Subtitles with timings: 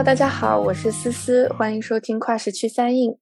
[0.00, 3.18] Hello，大家好，我是思思，欢迎收听跨时区三印。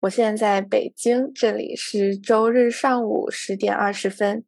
[0.00, 4.44] 我现在在北京，这里是周日上午十点二十分。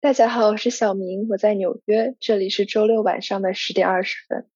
[0.00, 4.48] 大家好，我是小明，我在纽约，这里是周六晚上的十点二十分。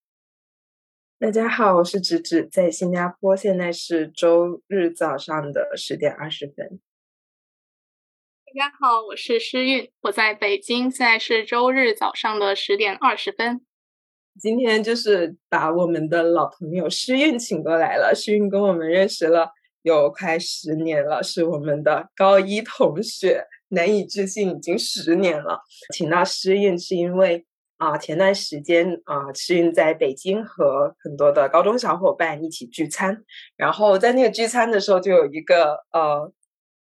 [1.19, 6.81] 大家好，我是芷芷，在新加坡，现在是周日早上的十点二十分。
[8.47, 13.63] 大家好，我是诗韵，我在北京，现在是周日早上的十点二十分。
[14.41, 18.13] 今天就是把我们的老朋友诗韵请过来了。
[18.15, 19.49] 诗韵跟我们认识了
[19.83, 25.61] 有快十年了，是我们的高一同学，难以置信，已经十年了。
[25.93, 27.45] 请到诗韵是因为
[27.77, 33.23] 啊，前段时间啊，诗韵在北京和很多的高中小伙伴一起聚餐，
[33.55, 36.33] 然后在那个聚餐的时候，就有一个呃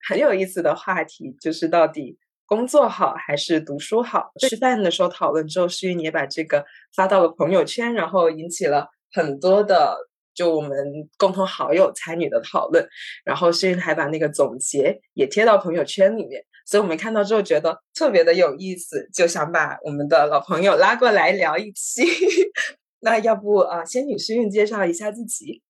[0.07, 2.17] 很有意思的话题，就是到底。
[2.51, 4.29] 工作好还是读书好？
[4.41, 9.97] 吃饭的时候讨论之后，诗韵也把这个发到了朋友圈，然后引起了很多的
[10.33, 10.77] 就我们
[11.17, 12.85] 共同好友参与的讨论。
[13.23, 22.03] 然后诗韵还把那个总结也贴到朋友圈里面，所以我们看到之后觉得特别的有意思，就想把我们的老朋友拉过来聊一期。
[22.99, 25.61] 那要不啊，仙女诗韵介绍一下自己，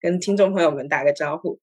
[0.00, 1.58] 跟听众朋友们打个招呼。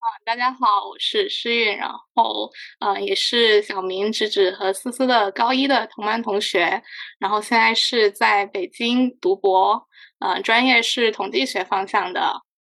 [0.00, 6.80] 啊，大家好，我是诗韵，然后呃，也是小明、芷芷和思思的高一的同班同学，
[7.18, 9.88] 然后现在是在北京读博，
[10.20, 12.20] 呃，专业是统计学方向的，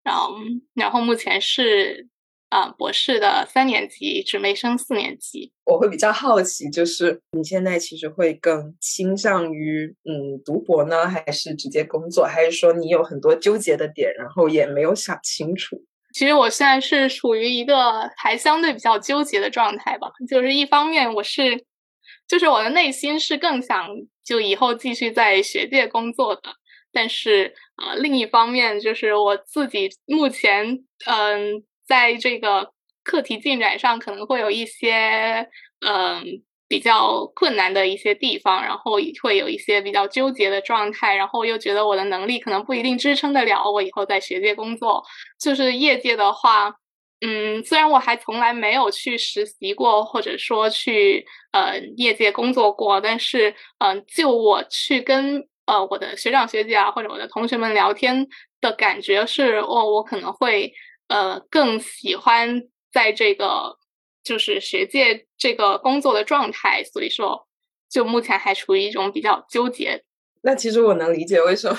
[0.02, 0.34] 然后
[0.75, 2.06] 然后目前是
[2.50, 5.50] 啊博士的三年级，准备升四年级。
[5.64, 15.83] 我会比较好奇，就是你现在其实会更倾向于嗯读博呢，还是直接工作，还是说你有很多纠结的点，然后也没有想清楚？
[16.14, 21.66] 其实我现在是处于一个还相对比较纠结的状态吧，就是一方面我是，
[22.28, 23.89] 就是我的内心是更想
[24.24, 26.42] 就以后继续在学界工作的，
[26.92, 32.72] 但是啊，另一方面就是我自己目前嗯，在这个
[33.02, 35.48] 课题进展上可能会有一些
[35.84, 36.42] 嗯。
[36.67, 38.92] 比较困难的一些地方，然后
[39.23, 45.05] 会有一些比较纠结的状态，然后又觉得我的能力可能不一定支撑得了我以后在学界工作。
[45.39, 46.75] 就是业界的话，
[47.20, 58.27] 嗯，虽然我还从来没有去实习过，或者说去呃业界工作过，但是嗯，就我去跟呃我的学长学姐啊或者我的同学们聊天
[58.61, 60.73] 的感觉是，哦，我可能会
[61.08, 63.77] 呃更喜欢在这个。
[64.24, 67.46] 就是学界这个工作的状态，所以说
[67.90, 70.02] 就目前还处于一种比较纠结。
[70.46, 71.79] 那其实我能理解为什么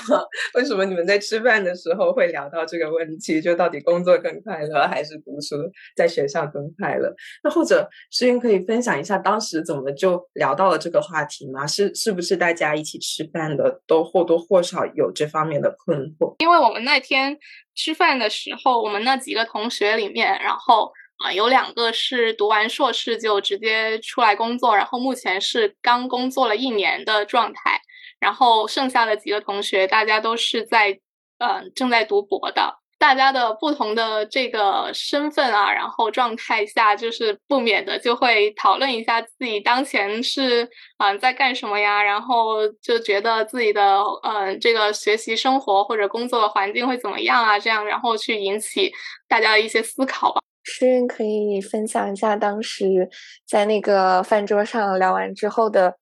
[0.54, 5.54] 为什么你们在吃饭的时候会聊到这个问题，就到底工作更快乐还是读书
[5.94, 7.14] 在学校更快乐？
[7.44, 11.64] 那或者诗云可以分享一下当时怎么就聊到了这个话题吗？
[11.64, 16.34] 是是不是大家一起吃饭的都或多或少有这方面的困惑？
[16.40, 17.38] 因为我们那天
[17.76, 20.92] 吃饭的时候，我们那几个同学里面，然后。
[21.18, 27.80] 啊，有两个是读完硕士就直接出来工作，然后目前是刚工作了一年的状态。
[28.18, 30.98] 然后剩下的几个同学，大家都是在
[31.38, 32.78] 嗯正在读博的。
[32.98, 40.66] 大家的不同的这个身份啊，然后状态下，就是不免的就会讨论一下自己当前是
[40.96, 48.90] 嗯在干什么呀，然后就觉得自己的嗯这个学习生活或者工作的环境会怎么样啊，这样然后去引起
[49.28, 50.40] 大家的一些思考吧。
[50.68, 53.08] 诗韵可以分享一下当时
[53.46, 55.96] 在那个饭桌上聊完之后的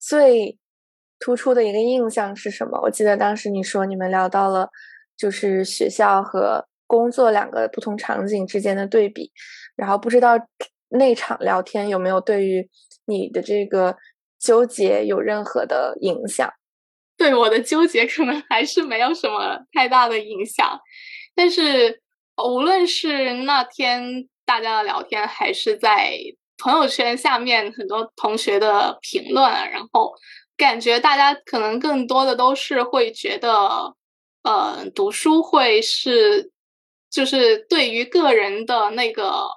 [0.00, 0.56] 最
[1.18, 2.80] 突出的一个印象是什么？
[2.80, 4.70] 我记得当时你说你们聊到了
[5.14, 9.30] 就是学校和工作两个不同场景之间的对比，
[9.76, 10.38] 然后不知道
[10.88, 12.66] 那场聊天有没有对于
[13.04, 13.94] 你的这个
[14.38, 16.50] 纠结有任何的影响？
[17.18, 20.80] 对我的纠结可能还是没有什么太大的影响，
[21.34, 22.00] 但是。
[22.44, 26.16] 无论是那天大家的聊天，还是在
[26.56, 30.12] 朋友圈下面很多同学的评论，然后
[30.56, 33.94] 感觉大家可能更多的都是会觉得，
[34.42, 36.52] 呃，读书会是
[37.10, 39.48] 就是对于个人的那个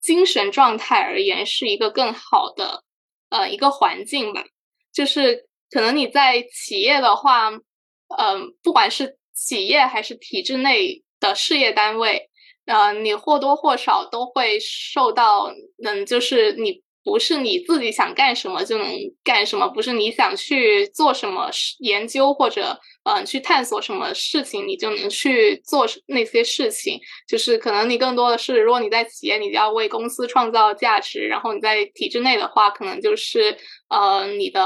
[0.00, 2.82] 精神状态而言是一个更好的
[3.30, 4.44] 呃一个环境吧。
[4.92, 11.02] 就是可能你在企业的话，嗯，不管是企业还是体制内。
[11.20, 12.28] 的事业单位，
[12.66, 15.52] 呃，你或多或少都会受到，
[15.84, 18.86] 嗯，就是你不是你自己想干什么就能
[19.22, 21.50] 干什么，不是你想去做什么
[21.80, 26.98] 研究或者嗯去探索什么事情，你就能去做那些事情。
[27.28, 33.58] 就是可能你更多的是，如果你在企业，你要为公司创造价值；然后你在体制内的话，可能就是
[33.90, 34.64] 呃你的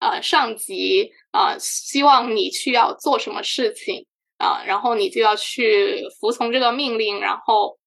[0.00, 4.06] 呃上级啊希望你去要做什么事情
[4.38, 7.78] 啊，然后你就要去服从这个命令，然后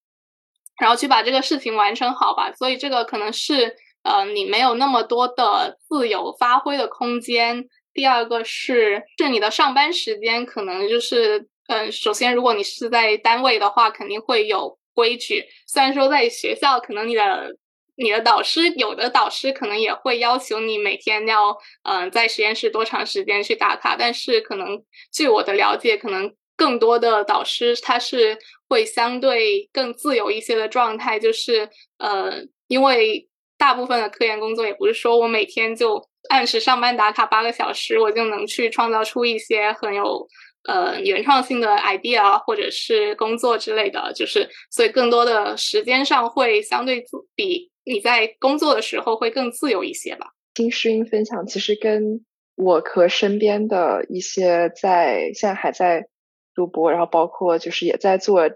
[0.79, 2.51] 然后去把这个事情完成好吧。
[2.53, 7.65] 所以这个可能是呃你没有那么多的自由发挥的空间。
[7.93, 15.45] 第二个是是你的上班时间可能就是嗯，首先如果你是在单位的话，肯定会有规矩。
[15.67, 17.55] 虽然说在学校可能你的
[17.97, 24.81] 你的导师有的导师可能也会要求你每天要嗯在实验室多长时间去打卡，但是可能
[25.13, 28.37] 据我的了解，可能更多的导师他是
[28.69, 31.67] 会相对更自由一些的状态，就是
[31.97, 33.27] 呃因为
[33.57, 40.27] 大部分的科研工作也不是说我每天就按时上班打卡八个小时，我就能去创造出一些很有
[40.67, 47.03] 呃原创性的 idea 或者是工作之类的，就是所以更多的时间上会相对
[47.35, 47.71] 比。
[47.83, 50.27] 你在工作的时候会更自由一些吧？
[50.53, 52.23] 听诗音分享，其实跟
[52.55, 56.05] 我和身边的一些在现在还在
[56.53, 58.49] 读博，然后包括就是也在做，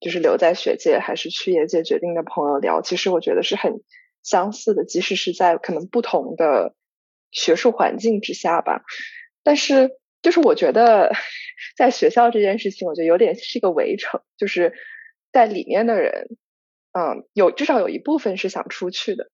[0.00, 3.80] 就是留在学界还是去业界决定的朋友聊，其实我觉得是很
[4.22, 6.74] 相似的，即使是在可能不同的
[7.30, 8.82] 学术环境之下吧。
[9.42, 9.90] 但是
[10.22, 11.12] 就是我觉得
[11.76, 14.72] 在学校这件事情，我觉得有点是一个围城，就是
[15.32, 16.36] 在里面的人。
[16.98, 19.28] 嗯，有至少有一部分是想出去的，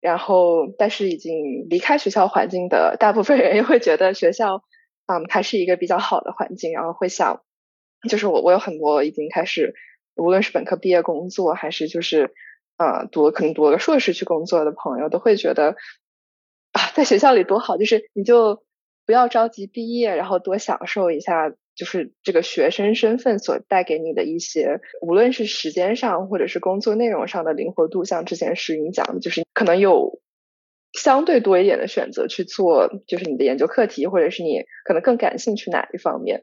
[0.00, 4.64] 然后但是已经离开学校环境的大部分人又会觉得学校，
[5.10, 7.42] 嗯，它是一个比较好的环境，然后会想，
[8.08, 9.74] 就是我我有很多已经开始，
[10.14, 12.32] 无论是本科毕业工作，还是就是
[12.76, 15.74] 呃读了可能读了个硕士去工作的朋友，都会觉得
[16.72, 18.62] 啊，在学校里多好，就是你就
[19.04, 21.52] 不要着急毕业，然后多享受一下。
[21.76, 30.20] 就是这个学生身份所带给你的一些，无论是时间上或者是工作内容上的灵活度，像之前石云讲的，就是可能有
[30.92, 36.42] 相对多一点的选择去做，就是你的研究课题，或者是你可能更感兴趣哪一方面。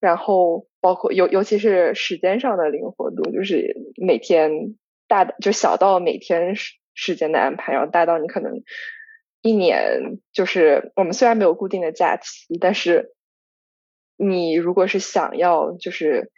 [0.00, 4.76] 然后包括尤尤其是时间上的灵活度，就是每天
[5.08, 8.62] 大就小到每天时时间的安排，然后大到你可能
[9.42, 13.14] 一年，就是我们虽然没有固定的假期，但是。
[14.22, 16.30] 你如果是想要就是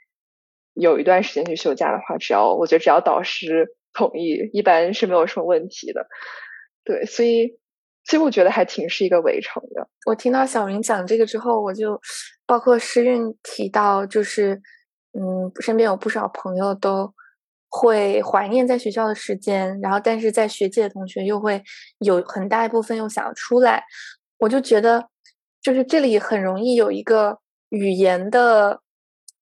[0.72, 6.06] 有一段时间去休假的话，只要我觉得只要导师同意，一般是没有什么问题的。
[6.84, 7.58] 对，所以
[8.04, 9.88] 所以我觉得还挺是一个围城的。
[10.06, 12.00] 我听到小明讲这个之后，我就
[12.46, 14.60] 包括诗韵提到，就是
[15.12, 17.12] 嗯，身边有不少朋友都
[17.68, 21.62] 会怀念在学校的时间，然后但是在学界的同学又会
[21.98, 23.84] 有很大一部分又想要出来，
[24.38, 25.08] 我就觉得
[25.62, 27.38] 就是这里很容易有一个。
[27.74, 28.82] 语言的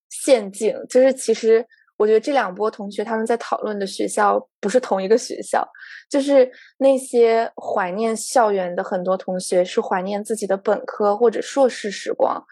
[0.08, 1.66] 陷阱，就是其实
[2.00, 5.62] 我觉得这两波同学他们在讨论的学校不是同一个学校，
[6.08, 12.42] 就是那些怀念校园的很多同学是怀念自己的本科或者硕士时光，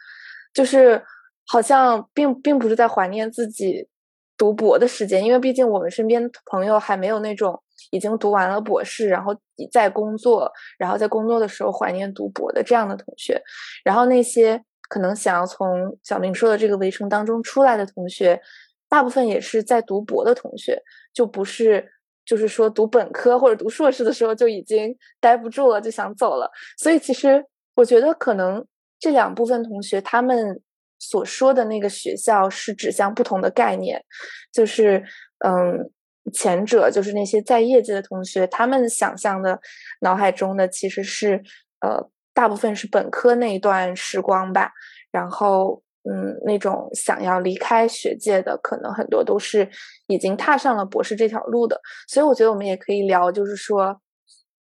[0.53, 1.03] 就是
[1.47, 3.89] 好像并并不是在怀念自己
[4.37, 7.59] 读博的时间，因为毕竟我们身边朋友还没有那种
[7.91, 9.35] 已经读完了博士，然后
[9.73, 13.43] 在工作，然后在工作的时候怀念读博的这样的同学，
[13.83, 14.63] 然后那些。
[14.91, 18.41] 可能想要从小明说的这个围城当中出来的同学，
[18.89, 20.83] 大部分也是在读博的同学，
[21.13, 21.87] 就不是
[22.25, 26.51] 就是说读本科或者读硕士的时候就已经待不住了，就想走了。
[26.77, 28.67] 所以其实我觉得可能
[28.99, 30.61] 这两部分同学他们
[30.99, 34.05] 所说的那个学校是指向不同的概念，
[34.53, 35.05] 就是
[35.45, 35.91] 嗯，
[36.33, 39.61] 前者就是那些在业界的同学，他们想象的
[40.01, 41.43] 脑海中的其实是
[41.81, 42.11] 呃。
[42.35, 44.71] 大部分是本科那一段时光吧，
[45.11, 49.69] 然后嗯，那种想要离开学界的，可能很多都是
[50.07, 54.01] 已经踏上了博士这条路的，所以我觉得我们也可以聊，就是说，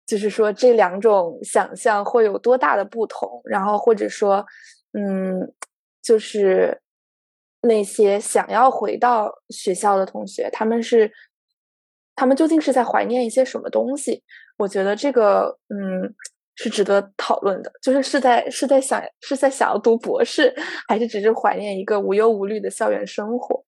[0.04, 4.44] 就是说这两种想象会有多大的不同，然后或者说，
[4.92, 5.52] 嗯，
[6.02, 6.80] 就是
[7.60, 11.12] 那些想要回到学校的同学，他们是
[12.16, 14.24] 他们究竟是在怀念一些什么东西？
[14.56, 16.12] 我觉得这个，嗯。
[16.62, 20.54] 是值得讨论的，就是是在是在想是在想要读博士，
[20.86, 23.64] 还是只是怀念一个无忧无虑的校园生活？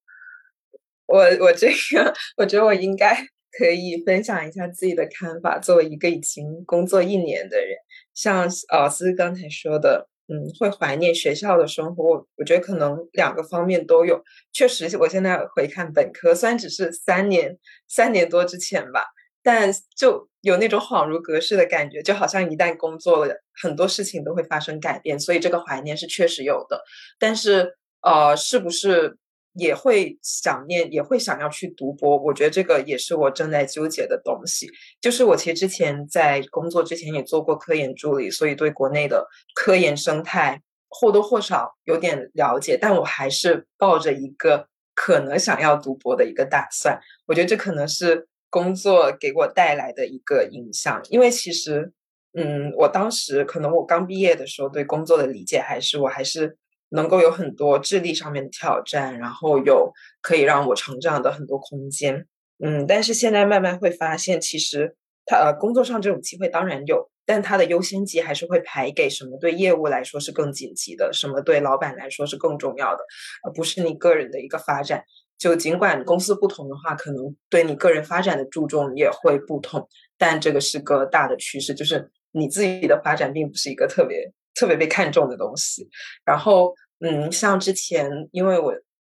[1.07, 3.17] 我我这个，我觉得我应该
[3.59, 5.59] 可以分享一下自己的看法。
[5.59, 7.75] 作为一个已经工作一年的人，
[8.13, 12.05] 像老师刚才说的，嗯，会怀念学校的生活。
[12.05, 14.23] 我我觉得可能两个方面都有。
[14.53, 17.57] 确实，我现在回看本科，虽然只是三年
[17.89, 19.07] 三年多之前吧。
[19.43, 26.83] 但就有那种恍如隔世的感觉，就好像一旦工作了，很多事情都会发生改变，所以这个怀念是确实有的。
[27.19, 29.17] 但是，呃，是不是
[29.55, 32.17] 也会想念，也会想要去读博。
[32.17, 34.71] 我觉得这个也是我正在纠结的东西。
[35.01, 42.79] 就是我其实之前在工作之前也做过科研助理，所以对国内的科研生态或多或少有点了解。
[42.81, 46.99] 但我还是抱着一个可能想要读博的一个打算。
[47.27, 51.93] 我觉得这可能是工作给我带来的一个影响，因为其实。
[52.35, 56.57] 嗯，我当时可能我刚毕业的时候，对工作的理解还是我还是
[56.89, 59.93] 能够有很多智力上面的挑战，然后有
[60.23, 62.27] 可以让我成长的很多空间。
[62.65, 73.05] 嗯，但是现在慢慢会发现，其实他呃工作上这种机会当然有，但它的优先级还是会排给什么对业务来说是更紧急的，什么对老板来说是更重要的，
[73.45, 75.05] 而不是你个人的一个发展。
[75.43, 82.11] 就尽管公司不同的话，可能对你个人发展的注重也会不同，但这个是个大的趋势，就是。
[82.35, 85.91] 你自己的发展并不是一个特别特别被看重的东西。
[86.25, 88.73] 然后，嗯，像之前，因为我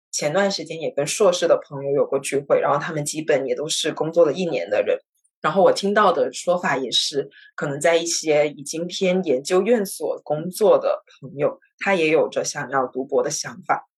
[0.10, 4.98] 前段时间也跟硕士的朋友有过聚会，然后他们基本也都是工作了一年的人。
[5.42, 13.89] 然后我听到的说法也是，可能在一些已经偏研究院所工作的朋友，他也有着想要读博的想法。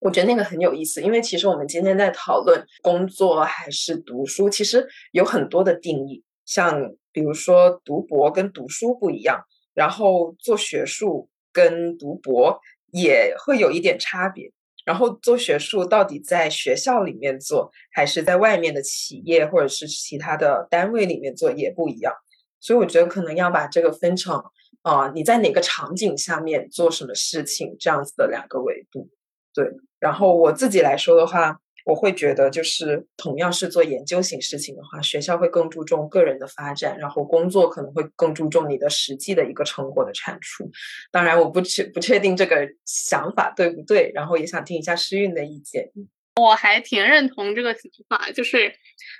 [0.00, 6.92] 我觉得那个很有意思，因为其实我们今天在讨论工作还是读书，其实有很多的定义，像。
[7.12, 9.42] 比如说读博跟读书不一样，
[9.74, 12.60] 然后做学术跟读博
[12.92, 14.52] 也会有一点差别。
[14.84, 22.14] 然后做学术到底在学校里面做，还是在外面的企业或者是其他的单位里面做也不一样。
[22.60, 24.40] 所以我觉得可能要把这个分成
[24.82, 29.10] 啊，你在哪个场景下面做什么事情这样子的两个维度。
[29.52, 29.68] 对，
[30.00, 31.60] 然后我自己来说的话。
[31.86, 40.70] 我会觉得，就是同样是做研究型事情的话，学校会更注重个人的发展，然后工作可能会更注重你的实际的一个成果的产出。
[41.10, 45.90] 当然，我不确不确定这个想法对不对，然后也想听一下诗韵的意见。
[46.36, 48.72] 我还挺认同这个想法，就是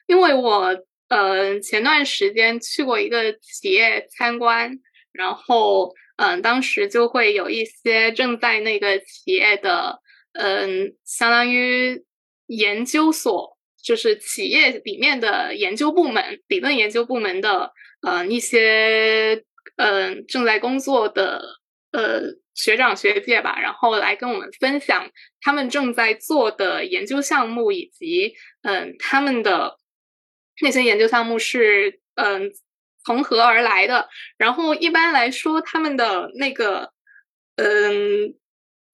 [0.07, 4.79] 因为我呃前段时间去过一个企业参观，
[5.13, 9.99] 然后嗯，当时就会有一些正在那个企业的
[10.35, 12.05] 嗯，相当于。
[12.53, 17.73] 研究所就是企业里面的研究部门、理论研究部门的，
[18.03, 19.45] 呃，一些
[19.77, 21.41] 嗯正在工作的
[21.93, 22.23] 呃
[22.57, 25.09] 学长学姐吧，然后来跟我们分享
[25.41, 29.79] 他们正在做的研究项目，以及嗯他们的
[30.61, 32.51] 那些研究项目是嗯
[33.05, 34.09] 从何而来的。
[34.37, 36.91] 然后一般来说，他们的那个
[37.55, 38.35] 嗯。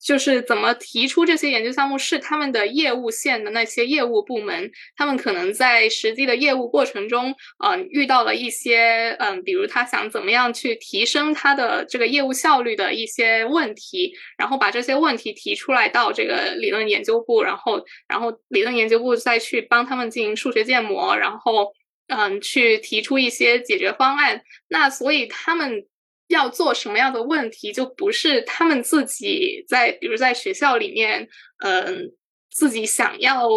[0.00, 7.34] 就是怎么提出这些研究项目是他们的业务线的那些业务部门，他们可能在实际的业务过程中，
[7.64, 21.72] 嗯，遇到了一些，嗯，比如他想怎么样去提升他的这个业务效率的一些问题，然后把这些问题提出来到这个理论研究部，然后，然后理论研究部再去帮他们进行数学建模，然后，
[22.08, 24.42] 嗯，去提出一些解决方案。
[24.68, 25.86] 那所以他们。
[26.28, 31.28] 要做什么样的问题，就不是他们自己在，比如在学校里面，
[31.64, 32.12] 嗯，
[32.50, 33.48] 自己想要，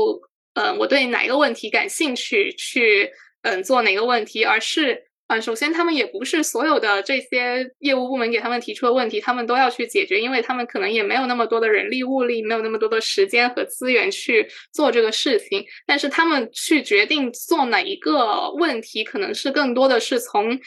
[0.54, 3.10] 嗯，我对哪一个问题感兴趣，去，
[3.42, 15.66] 嗯，做哪个问题，而是，嗯，首先他们也不是所有的这些业务部门给他们提出的问题，他们都要去解决，因为他们可能也没有那么多的人力物力，没有那么多的时间和资源去做这个事情。
[15.88, 20.60] 但是他们去决定做哪一个问题，可能是更多的是从。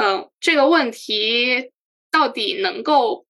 [0.00, 1.72] 嗯，这个问题
[2.08, 3.26] 到底能够，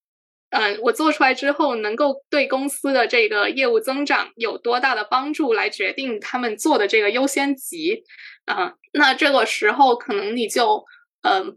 [0.51, 8.05] 嗯，我做出来之后能够对公司的这个业务增长有多大的帮助，来决定他们做的这个优先级。
[8.45, 10.85] 嗯，那这个时候可能你就，
[11.23, 11.57] 嗯，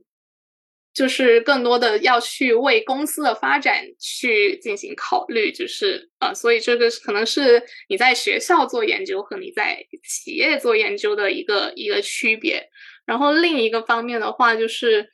[0.94, 12.70] 就是更多的要去为公司的发展去进行考虑，就是，呃，所以这个可能是你在学校做研究和你在企业做研究的一个一个区别。
[13.12, 15.06] 然后另一个方面的话，就是，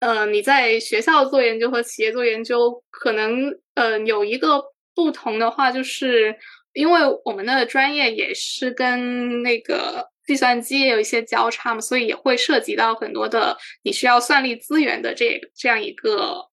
[0.00, 4.64] 呃，你在学校做研究和企业做研究，可能，呃，有一个
[4.94, 6.34] 不同的话，就是
[6.72, 16.48] 因为我们的专业也是跟那个计算机也有一些交叉嘛，所以也会涉及到很多的你需要算力资源的这这样一个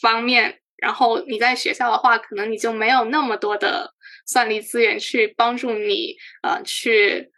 [0.00, 0.58] 方面。
[0.78, 3.92] 然后你在学校的话，可能你就没有那么多的
[4.26, 7.30] 算力资源去帮助你，呃，去，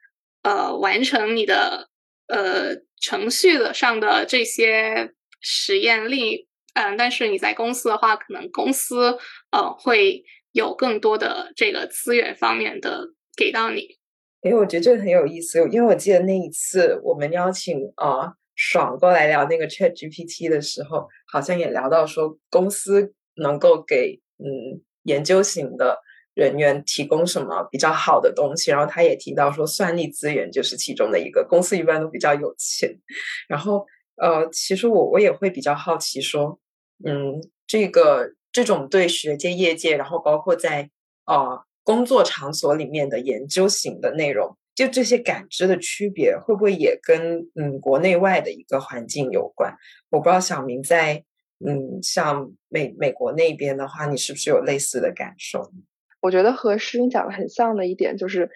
[0.44, 1.88] 呃，完成你的。
[2.28, 9.18] 呃，程序的上的这些实验力，嗯，但是你在公司的话，可能公司
[9.50, 13.98] 呃会有更多的这个资源方面的给到你。
[14.42, 25.98] 哎，我觉得这个很有意思，因为我记得那一次我们邀请啊爽过来聊那个 Chat GPT 的时候，好像也聊到说公司能够给嗯研究型的
[26.36, 28.70] 人员提供什么比较好的东西。
[28.70, 31.44] 然后他也提到说，算力资源就是其中的一个。
[31.48, 32.96] 公司一般都比较有钱。
[33.48, 33.84] 然后
[34.16, 36.60] 呃，其实我我也会比较好奇说，
[37.04, 40.90] 嗯，这个这种对学界、业界，然后包括在
[41.24, 44.56] 呃工作场所里面的研究型的内容。
[44.74, 49.74] 就这些感知的区别，会不会也跟嗯国内外的一个环境有关？
[50.10, 51.24] 我不知道小明在
[51.66, 55.72] 嗯像美美国那边的话，你是不是有类似的感受？
[56.26, 58.50] 我觉得和诗韵讲的很像的一点就是，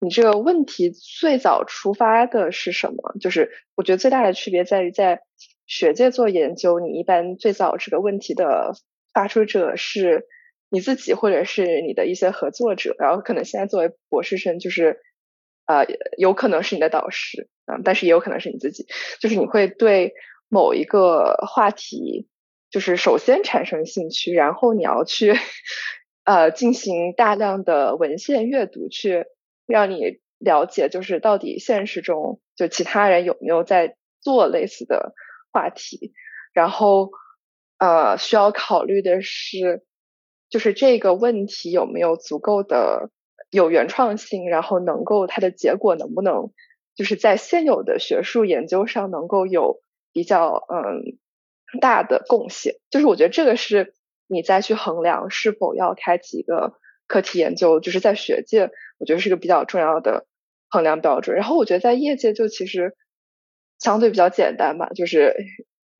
[0.00, 3.14] 你这个问题最早出发的是什么？
[3.20, 5.20] 就是我觉得最大的区别在于，在
[5.66, 8.72] 学界做研究，你一般最早这个问题的
[9.12, 10.26] 发出者是
[10.70, 15.00] 你自己，或者是你的一些合作者，然后可能现在作为博士生就是。
[15.66, 15.86] 呃，
[16.18, 18.86] 有可能是你的导师，嗯，但是也有可能是你自己，
[19.20, 20.14] 就是你会对
[20.48, 22.26] 某一个话题，
[22.72, 25.32] 就是首先产生兴趣，然后你要去
[26.24, 29.26] 呃进行大量的文献阅读，去
[29.66, 35.14] 让你了解，就是到底现实中就其他人有没有在做类似的
[35.52, 36.12] 话题，
[36.52, 37.10] 然后
[37.78, 39.84] 呃需要考虑的是，
[40.48, 43.10] 就是这个问题有没有足够的。
[43.50, 46.52] 有原创性，然后能够它的结果能不能
[46.94, 51.18] 就是在现有的学术研究上能够有比较嗯
[51.80, 53.92] 大的贡献，就是我觉得这个是
[54.30, 56.74] 你再去衡量是否要开启一个
[57.06, 60.26] 课题研究，就是在学界我觉得是个比较重要的
[60.68, 61.36] 衡量标准。
[61.36, 62.94] 然后我觉得在业界就其实
[63.78, 65.34] 相对比较简单吧，就是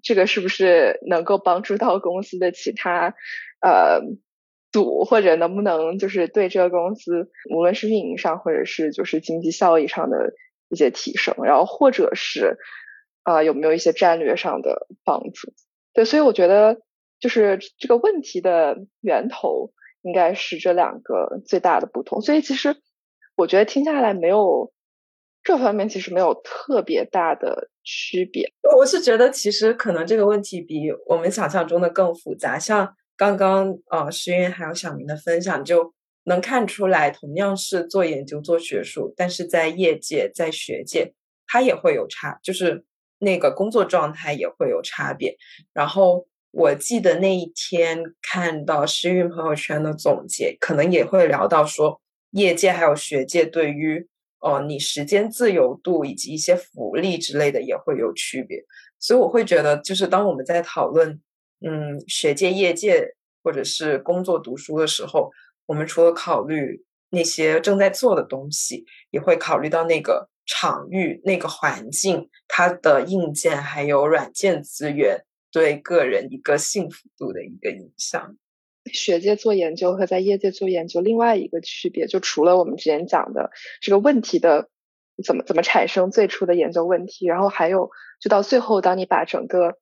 [0.03, 3.15] 这个是不是能够帮助到公司的其他
[3.61, 4.01] 呃。
[4.73, 10.33] 组或者能不能就是对这个公司，无论是运营上或者是就是经济效益上的
[10.69, 12.57] 一些提升，然后或者是
[13.25, 15.53] 啊有没有一些战略上的帮助？
[15.93, 16.81] 对，所以我觉得
[17.21, 19.71] 就是这个问题的源头
[20.03, 22.21] 应该是这两个最大的不同。
[22.21, 22.75] 所以其实
[23.37, 24.73] 我觉得听下来没有
[25.45, 28.53] 这方面其实没有特别大的区别。
[28.77, 32.97] 我是觉得其实可能这个问题比我们想象中的更复杂，像。
[33.17, 35.93] 刚刚呃，石云还有小明的分享，就
[36.25, 41.13] 能看出来，同样是做研究、做学术，但是在业界、在学界，
[41.47, 42.87] 它也会有差，就是
[43.19, 45.37] 那个工作状态也会有差别。
[45.75, 54.09] 然后我记得那一天看到诗韵朋友圈的总结，可能也会聊到说，业界还有学界对于
[54.41, 58.65] 哦，你时间自由度以及一些福利之类的也会有区别。
[58.99, 61.21] 所以我会觉得，就是当我们在讨论。
[61.63, 63.07] 嗯，学界、业界
[63.43, 65.31] 或者是工作读书的时候，
[65.67, 78.37] 我们除了考虑那些正在做的东西，也会考虑到那个场域、那个环境，它的硬件还有软件资源对个人一个幸福度的一个影响。
[78.93, 84.71] 学界做研究和在业界做研究另外一个区别，就除了我们之前讲的这个问题的
[85.23, 89.77] 怎么怎么产生最初的研究问题，然后还有就到最后，当你把整个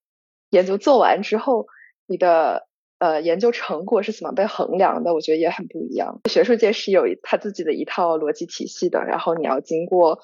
[0.50, 1.68] 研究做完之后，
[2.06, 2.66] 你的
[2.98, 5.14] 呃研究成果是怎么被衡量的？
[5.14, 6.20] 我觉得也很不一样。
[6.28, 10.18] 学术界是有他自己的一套逻辑体系的，然后你要经过，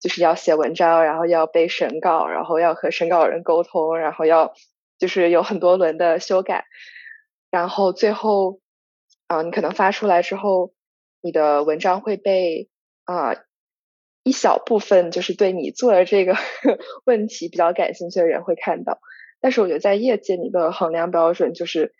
[0.00, 4.54] 就是要写文章，然后要背审稿，然后要和审稿人沟通，然后要
[4.98, 6.64] 就是有很多轮的修改，
[7.50, 8.60] 然后最后
[9.26, 10.72] 啊，你可能发出来之后，
[11.20, 12.68] 你的文章会被
[13.04, 13.36] 啊
[14.22, 16.34] 一小部分就是对你做的这个
[17.04, 19.00] 问题比较感兴趣的人会看到。
[19.40, 21.94] 但是我觉得在业界，你的衡量标准就是，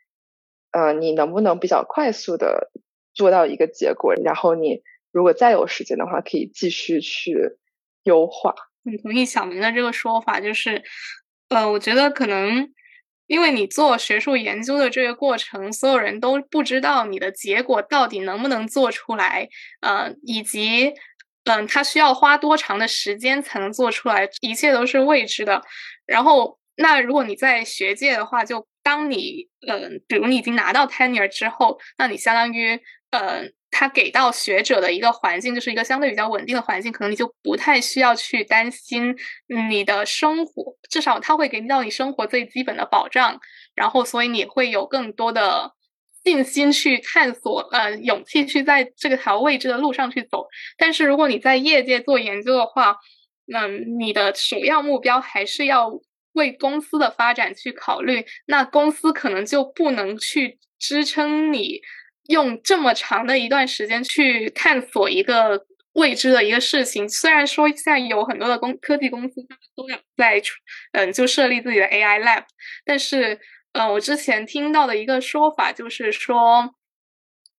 [0.72, 2.70] 呃，你能不能比较快速的
[3.12, 4.82] 做到一个结果，然后你
[5.12, 7.58] 如果再有时间的话，可以继续去
[8.04, 8.54] 优化。
[8.84, 10.82] 很同意小明的这个说法，就是，
[11.50, 12.72] 呃，我觉得可能
[13.26, 19.48] 因为你做学术研究的这个过程，所有人都不知道你的结果到底能不能做出来，
[19.80, 20.92] 呃，以及，
[21.44, 25.62] 嗯，它需要花多长的时间才能做出来，一切都是未知的，
[26.06, 26.58] 然后。
[26.78, 32.78] 那如果你在学界的话，就当你嗯，比如你已经拿到 tenure 之后，那你相当于
[33.12, 39.14] 嗯，他给到学者的一个环境，就是一个相对比较稳定的环境，可能你就不太需要去担心
[39.68, 43.38] 你的生活，至少他会给到你生活最基本的保障，
[43.74, 45.74] 然后所以你会有更多的
[46.24, 50.46] 信心去探索，呃，勇气去在这个条未知的路上去走。
[50.78, 52.96] 但是如果你在业界做研究的话，
[53.44, 56.00] 那你的首要目标还是要。
[56.36, 61.80] 为公司的发展去考虑，那公司可能就不能去支撑你
[62.28, 67.08] 用这么长的一段时间去探索一个未知的一个事情。
[67.08, 70.42] 虽然说现在有很多的公科技公司，他们都要在
[70.92, 72.44] 嗯就设立自己的 AI lab，
[72.84, 73.38] 但是
[73.72, 76.74] 呃，我之前听到的一个说法就是说，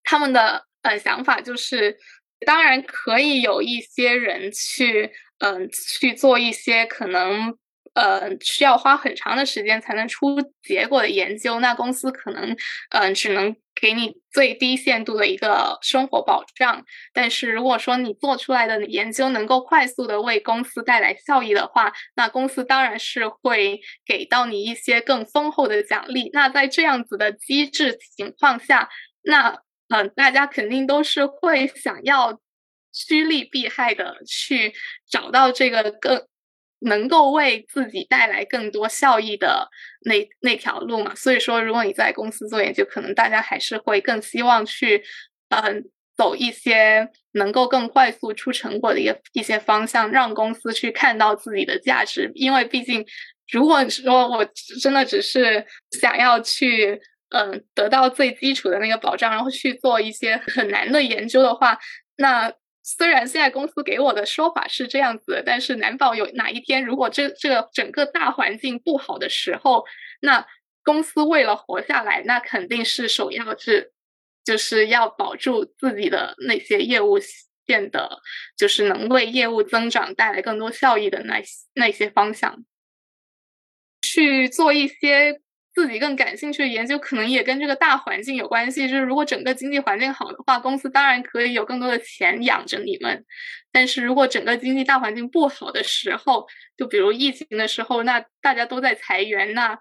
[0.03, 1.97] 他们的呃想法，就是
[2.45, 7.57] 当然可以有一些人去嗯去做一些可能。
[7.93, 12.55] 呃，需要花很长的时间才能出结果的研究，那公司可能，
[12.91, 16.83] 嗯，只能给你最低限度的一个生活保障。
[17.13, 26.29] 但是如果说你做出来的研究能够快速的为公司带来效益的话，那公司当然是会给到你一些更丰厚的奖励。
[26.33, 28.89] 那在这样子的机制情况下，
[29.21, 32.39] 那嗯，大家肯定都是会想要
[32.91, 34.73] 趋利避害的去
[35.09, 36.27] 找到这个更。
[36.81, 39.67] 能够为自己带来更多效益的
[40.01, 41.15] 那那条路嘛？
[41.15, 45.03] 所以说，如果你在公司做研究，可能大家还是会更希望去，
[45.49, 45.83] 嗯，
[46.15, 52.31] 走一些能够更快速出成果的一个一些方向，让公司去看到自己的价值。
[52.35, 53.03] 因为毕竟，
[53.51, 54.45] 如果说我
[54.79, 55.65] 真的只是
[55.99, 61.79] 想要去，嗯，得到最基础的那个保障，然后去做一些很难的研究的话，
[62.17, 62.53] 那。
[62.89, 69.83] 虽然现在公司给我的说法是这样子，但是难保有哪一天，如果这这个整个大环境不好的时候，
[70.21, 70.47] 那
[70.83, 73.91] 公司为了活下来，那肯定是首要是
[74.45, 77.19] 就是要保住自己的那些业务
[77.67, 78.21] 线的，
[78.57, 82.63] 就是能为业务增长带来更多效益的那那些方向，
[84.01, 85.41] 去做一些。
[85.77, 88.89] 自己更感兴趣的研究，可能也跟这个大环境有关系。
[88.89, 93.23] 就是如果整个经济环境好的话，公司当然可以有更多的钱养着你们。
[93.71, 99.77] 但是如果整个经济大环境不好的时候，就比如疫情的时候，那大家都在裁员，那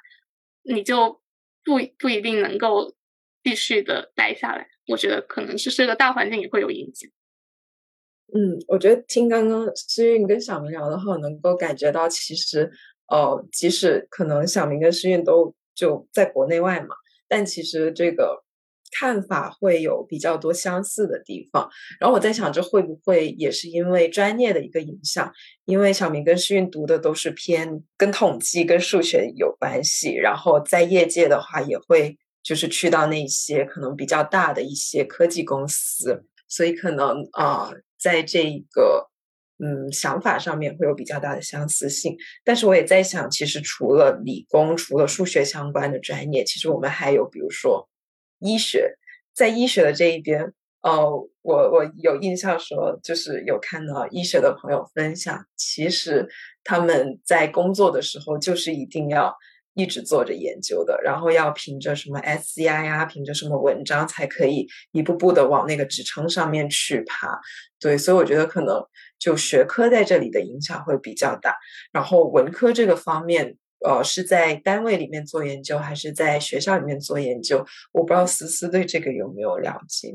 [0.65, 1.23] 你就
[1.65, 2.95] 不不一定能够
[3.43, 4.67] 继续的待下来。
[4.89, 7.11] 我觉得可能是这个大环境也会有影响。
[8.35, 12.71] 嗯，我觉得听刚刚诗韵跟小明聊的话，能够感觉到其实，
[13.07, 15.55] 呃，即使可能小明跟诗韵都。
[15.77, 16.97] 就在国内外嘛，
[17.29, 18.43] 但其实这个
[18.99, 21.69] 看法会有比较多相似的地方。
[22.01, 25.31] 然后我在想，这会不会也是因为专业的一个影响？
[25.67, 39.11] 因为小明跟诗韵读的都是偏跟统计、跟数学有关系，然后在业界的话，也会就是去到那些可能比较大的一些科技公司，所以可能啊，在这个。
[39.59, 42.15] 嗯，想法上面会有比较大的相似性，
[42.45, 47.89] 但是我也在想，其实除了理工，除了数学相关的专业，其实我们还有，比如说
[48.39, 48.99] 医学，
[49.33, 56.29] 在医学的这一边，哦，我我有印象说，就是有看到医学的朋友分享，其实
[56.63, 59.35] 他们在工作的时候，就是一定要
[59.73, 67.41] 一直做着研究的，然后要凭着什么 SCI 呀，凭着什么文章，才可以一步步的往那个职称上面去爬。
[67.81, 68.85] 对，所以我觉得可能。
[69.19, 71.57] 就学科在这里的影响会比较大，
[71.93, 77.65] 然后文科这个方面，呃，是在单位里面做研究，还是在学校里面做研究？
[77.93, 80.13] 我不知道思思对这个有没有了解。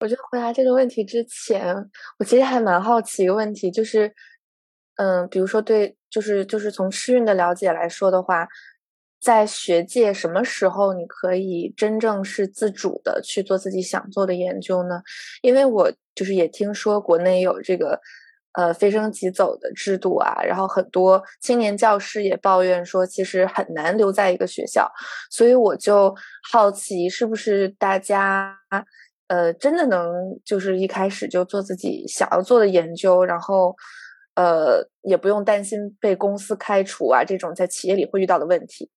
[0.00, 1.74] 我觉得回答这个问题之前，
[2.18, 4.14] 我其实还蛮好奇一个问题，就是，
[4.96, 8.46] 嗯，比如说对，就是就是从诗韵的了解来说的话。
[9.20, 15.00] 在学界什么时候你可以真正是自主的去做自己想做的研究呢？
[15.40, 18.00] 因为我就是也听说国内有这个
[18.52, 24.90] 呃飞升即走的制度啊，然后很多青年教师也抱怨说其实很难留在一个学校，
[25.30, 26.14] 所以我就
[26.50, 28.56] 好奇是不是大家
[29.28, 30.12] 呃真的能
[30.44, 33.74] 就是一开始就做自己想要做的研究，然后
[34.34, 38.90] 呃也不用担心被公司开除啊这种在企业里会遇到的问题。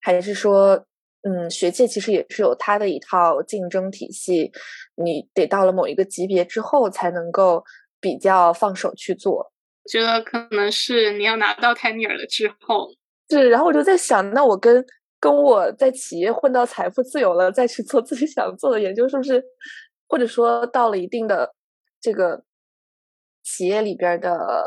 [0.00, 0.86] 还是说，
[1.22, 4.52] 嗯，学界其实也是有它的一套竞争体系，
[4.94, 7.64] 你得到了某一个级别之后才能够
[8.00, 9.52] 比较放手去做。
[9.90, 12.88] 觉得可能是你要拿到 tenure 了之后，
[13.30, 13.50] 是。
[13.50, 14.84] 然后我就在想，那我跟
[15.18, 19.42] 跟我在企业混到财富自由了，再去做自己想做的研究，是不是？
[20.06, 21.52] 或者说到了一定的
[22.00, 22.44] 这个
[23.42, 24.64] 企业里边的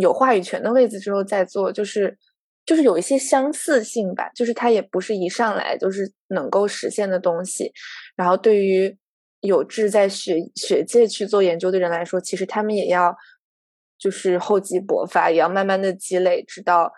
[0.00, 2.16] 有话语权的位置之后再做，就是。
[2.66, 7.72] 就是有一些相似性吧，就是它也不是一上来就是能够实现的东西。
[8.14, 8.96] 然后对于
[9.40, 13.16] 有志在学学界去做研究的人来说，其实他们也要
[13.98, 16.92] 就是厚积薄发，也要慢慢的积累，直到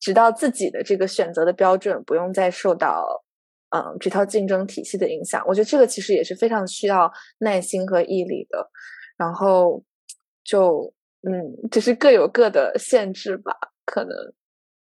[0.00, 3.24] 直到自己的这个选择的标准不用再受到
[3.70, 5.44] 嗯这套竞争体系的影响。
[5.46, 8.70] 我觉得这个其实也是非常需要耐心和毅力的。
[9.16, 9.84] 然后
[10.42, 13.52] 就嗯，就是各有各的限制吧，
[13.84, 14.10] 可能。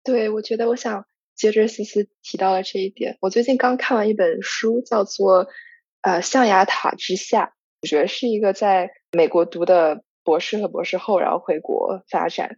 [0.02, 3.18] 对，我觉得我想接着思思提到了这一点。
[3.20, 5.46] 我最近刚看完一本书，叫做
[6.00, 7.46] 《呃象牙塔之下》，
[7.82, 12.56] 我觉得是一个在美国读的博士和博士后，然后回国发展，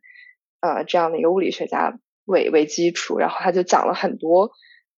[0.61, 4.53] 呃这样的一个物理学家为为基础，然后他就讲了很多，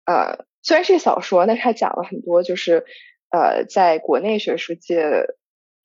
[0.04, 2.84] 呃虽然是小说，但是他讲了很多就是
[3.30, 5.26] 呃，在国内学术界，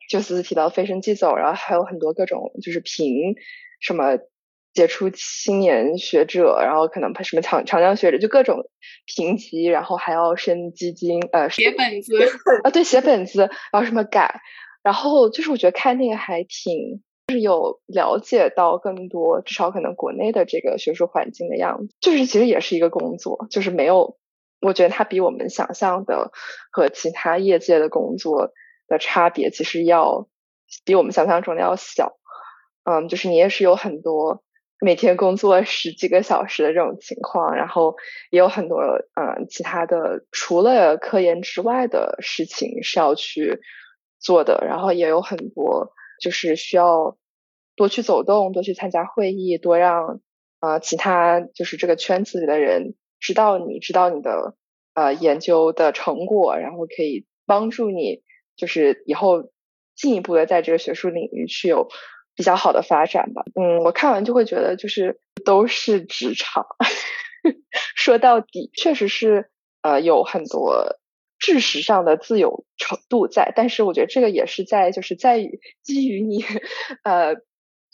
[0.10, 3.36] 就思思提到飞升即走，然后还有很多各种就是评
[3.80, 4.20] 什么
[4.80, 8.70] 杰出青年学者，然后可能什么长长江学者，就各种
[9.06, 12.18] 评级，然后还要申基金，呃，写本子
[12.64, 14.42] 啊，对，写本子，然后什么改，
[14.82, 17.02] 然后就是我觉得看那个还挺。
[17.28, 24.18] 就是有了解到更多，至少可能国内的这个学术环境的样子，就是其实也是一个工作，就是没有，
[24.62, 26.32] 我觉得它比我们想象的
[26.72, 28.52] 和其他业界的工作
[28.88, 30.28] 的差别，其实要
[30.86, 32.18] 比我们想象中的要小。
[32.84, 34.42] 嗯，就是你也是有很多
[34.80, 37.96] 每天工作十几个小时的这种情况，然后
[38.32, 38.80] 也有很多
[39.14, 43.60] 嗯其他的除了科研之外的事情是要去
[44.20, 47.18] 做的，然后也有很多就是需要。
[47.76, 50.20] 多去走动，多去参加会议，多让
[50.60, 54.54] 呃其他就是这个圈子里的人知道你知道你的
[54.96, 58.22] 呃研究的成果，然后可以帮助你
[58.58, 59.50] 就是以后
[59.96, 61.88] 进一步的在这个学术领域去有
[62.40, 63.44] 比较好的发展吧。
[63.54, 66.66] 嗯，我看完就会觉得就是都是职场，
[67.98, 69.50] 说到底确实是
[69.82, 70.96] 呃有很多
[71.38, 76.46] 知识上的自由程度在，但是我觉得这个也是在就是在于基于你
[77.04, 77.36] 呃。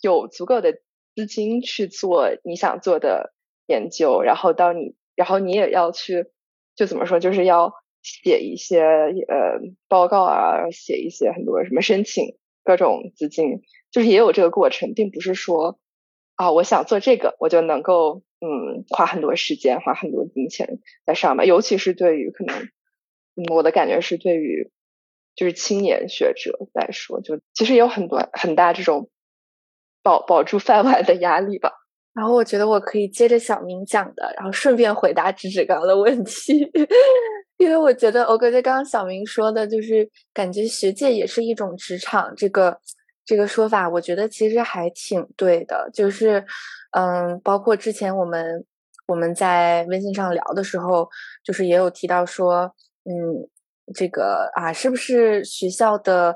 [0.02, 0.74] 有足够的
[1.16, 3.34] 资金去做你想做的
[3.66, 6.28] 研究，然后到你，然后你也要去，
[6.76, 13.62] 就怎么说，就是要写一些呃报告啊，写一些很多什么申请各种资金，
[13.96, 15.80] 就是也有这个过程，并不是说
[16.36, 21.48] 啊，我想做这个，我就能够嗯花很多时间，花很多金钱在上面。
[21.48, 22.58] 尤其是对于可能，
[23.38, 24.70] 嗯，我的感觉是对于
[25.34, 29.10] 就是青年学者来说，就其实有很多很大这种。
[30.04, 31.72] 保保住饭碗的压力吧。
[32.14, 36.60] 然后我觉得我可以接着小明讲的，然后顺便回答芝芝刚刚的问题，
[37.58, 42.80] 因为我觉得我感觉刚刚小明说的就是感觉学界也是一种职场，这个
[43.26, 45.90] 这个说法，我觉得其实还挺对的。
[45.94, 46.46] 就是
[46.92, 48.66] 嗯，包括之前我们
[49.08, 51.10] 我们在微信上聊的时候，
[51.44, 53.50] 就是也有提到说，嗯，
[53.94, 56.36] 这个啊，是不是学校的？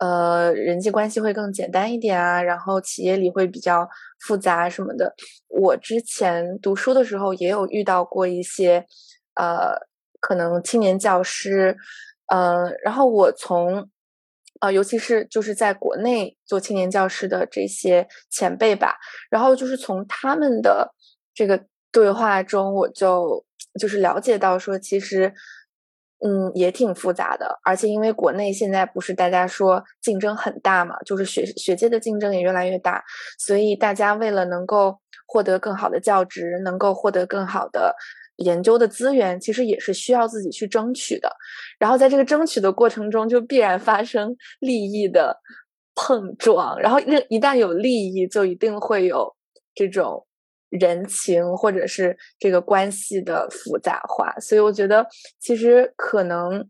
[0.00, 3.88] 呃，人际关系会更简单一点啊，然后企业里会比较
[4.20, 5.12] 复杂什么的。
[5.48, 8.86] 我之前读书的时候也有遇到过一些，
[9.34, 9.74] 呃，
[10.20, 11.76] 可能青年教师，
[12.28, 13.90] 呃，然后我从，
[14.60, 18.98] 呃，尤其是就是在国内做青年教师的这些前辈吧，
[19.30, 20.94] 然后就是从他们的
[21.34, 23.44] 这个对话中，我就
[23.80, 25.34] 就是了解到说，其实。
[26.20, 33.04] 嗯，也挺复杂的，而且因为国内现在不是大家说竞争很大嘛，就是学学界的竞争也越来越大，
[33.38, 37.94] 所以大家为了能够获得更好的教职，能够获得更好的
[38.38, 41.30] 研究的资源，其实也是需要自己去争取的。
[41.78, 45.38] 然后在这个争取的过程中，就必然发生利益的
[45.94, 49.36] 碰撞，然后一一旦有利益，就一定会有
[49.74, 50.24] 这种。
[50.70, 55.06] 人情或者是这个关系的复杂化，所以我觉得
[55.40, 56.62] 其实可能，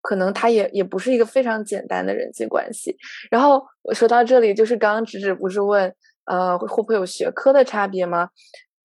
[0.00, 2.96] 可能它也也不是一个非常简单的人际关系。
[3.30, 8.30] 然后我说到这里，就是刚刚直直不是问，呃，会不会有学科的差别吗？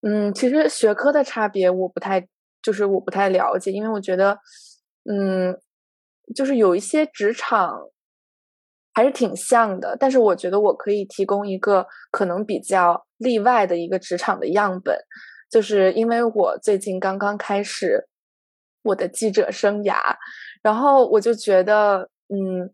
[0.01, 2.27] 嗯，其实学科的差别我不太，
[2.61, 4.39] 就是我不太了解，因为我觉得，
[5.09, 5.59] 嗯，
[6.35, 7.89] 就是有一些职场。
[8.91, 14.97] 还是挺像的，但是我觉得我可以提供一个可能比较例外的一个职场的样本，
[15.49, 18.09] 就是因为我最近刚刚开始
[18.81, 19.95] 我的记者生涯，
[20.61, 22.73] 然后我就觉得，嗯，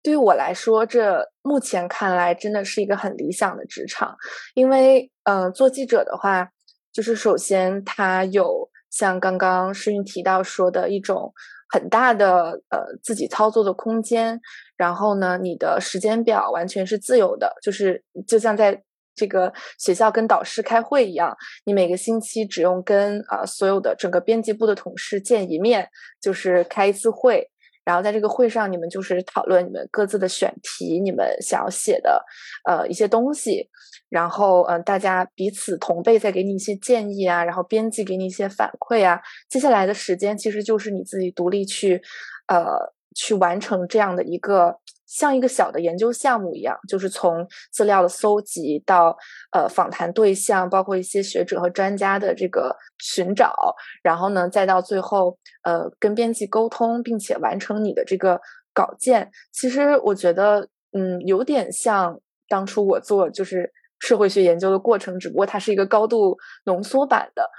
[0.00, 4.16] 对于我来说，这目前看来真的是一个很理想的职场，
[4.54, 6.50] 因为，嗯，做记者的话，
[6.94, 11.34] 就是首先它有像刚刚诗韵提到说的一种。
[11.70, 14.40] 很大的呃自己操作的空间，
[14.76, 18.80] 然后呢，你的时间表完全是自由的，就是就像在
[19.16, 25.88] 这个学校跟导师开会一样，你每个星期只用跟啊所有的整个编辑部的同事见一面，
[26.20, 27.50] 就是开一次会。
[27.84, 32.24] 然后在这个会上，你们就是讨论你们各自的选题，你们想要写的，
[32.68, 33.68] 呃，一些东西。
[34.14, 39.20] 然后，嗯，大家彼此同辈再给你一些建议啊，然后编辑给你一些反馈啊。
[39.50, 42.00] 接下来的时间其实就是你自己独立去，
[42.46, 44.78] 呃，去完成这样的一个。
[45.06, 49.16] 像一个小的研究项目一样，就是从资料的搜集到
[49.52, 53.54] 呃访谈对象，包括一些学者和专家的这个寻找，
[54.02, 58.40] 然后呢，再到最后呃跟编辑沟通，并且完成你的这个
[58.72, 59.30] 稿件。
[59.52, 63.72] 其实我觉得，嗯，有点像当初我做就是
[64.04, 66.36] 社会学研究的过程，只不过它是一个高度
[66.66, 67.50] 浓缩版的。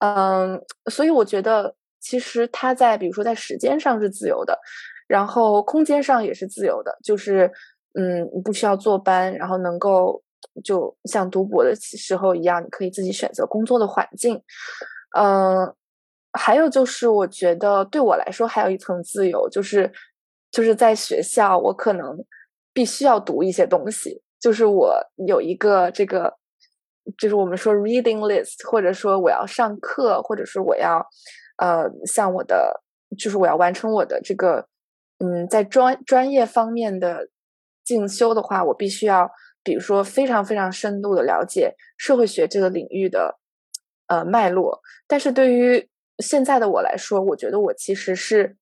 [0.00, 0.60] 嗯，
[0.90, 4.58] 所以我觉得其实它在比如说在时间上是自由的。
[5.08, 7.50] 然后空间上也是自由的，就是
[7.94, 10.22] 嗯，不需要坐班，然后能够
[10.64, 14.42] 就像读博的时候一样，你可以自己选择工作的环境。
[15.18, 15.74] 嗯，
[16.32, 19.92] 还有就是我觉得对我来说还有一层自由，就是
[20.50, 22.16] 就是在学校我可能
[22.72, 24.94] 必须要读一些东西，就是我
[25.26, 26.36] 有一个这个。
[27.18, 31.04] 就是我们说 reading list，或者说我要上课，或者是我要，
[31.56, 32.80] 呃，像我的，
[33.18, 34.68] 就是我要完成我的这个，
[35.18, 37.28] 嗯，在专专业方面的
[37.84, 39.28] 进修的话，我必须要，
[39.64, 43.36] 比如说非常非常深度的了解社会学这个领域的，
[44.06, 44.80] 呃，脉络。
[45.08, 45.88] 但是对于
[46.20, 48.56] 现在的我来说，我觉得我其实是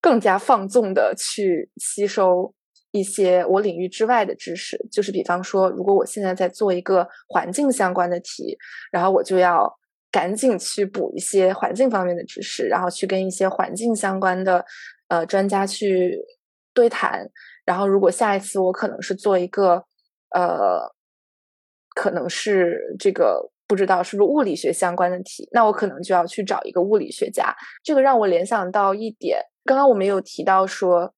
[0.00, 2.52] 更加放纵的去吸收。
[2.94, 8.56] 一些我领域之外的知识，就是比方说，如果我现在在做一个环境相关的题，
[8.92, 9.68] 然后我就要
[10.12, 14.64] 赶紧去补一些环境方面的知识，然后去跟一些环境相关的
[15.08, 16.16] 呃专家去
[16.72, 17.28] 对谈。
[17.64, 19.84] 然后，如果下一次我可能是做一个
[20.30, 20.88] 呃，
[21.96, 27.52] 可能是这个不知道是不是物理学相关的题，那我可能就要去找一个物理学家。
[27.82, 31.12] 这个让我联想到一点，刚刚我们有提到说。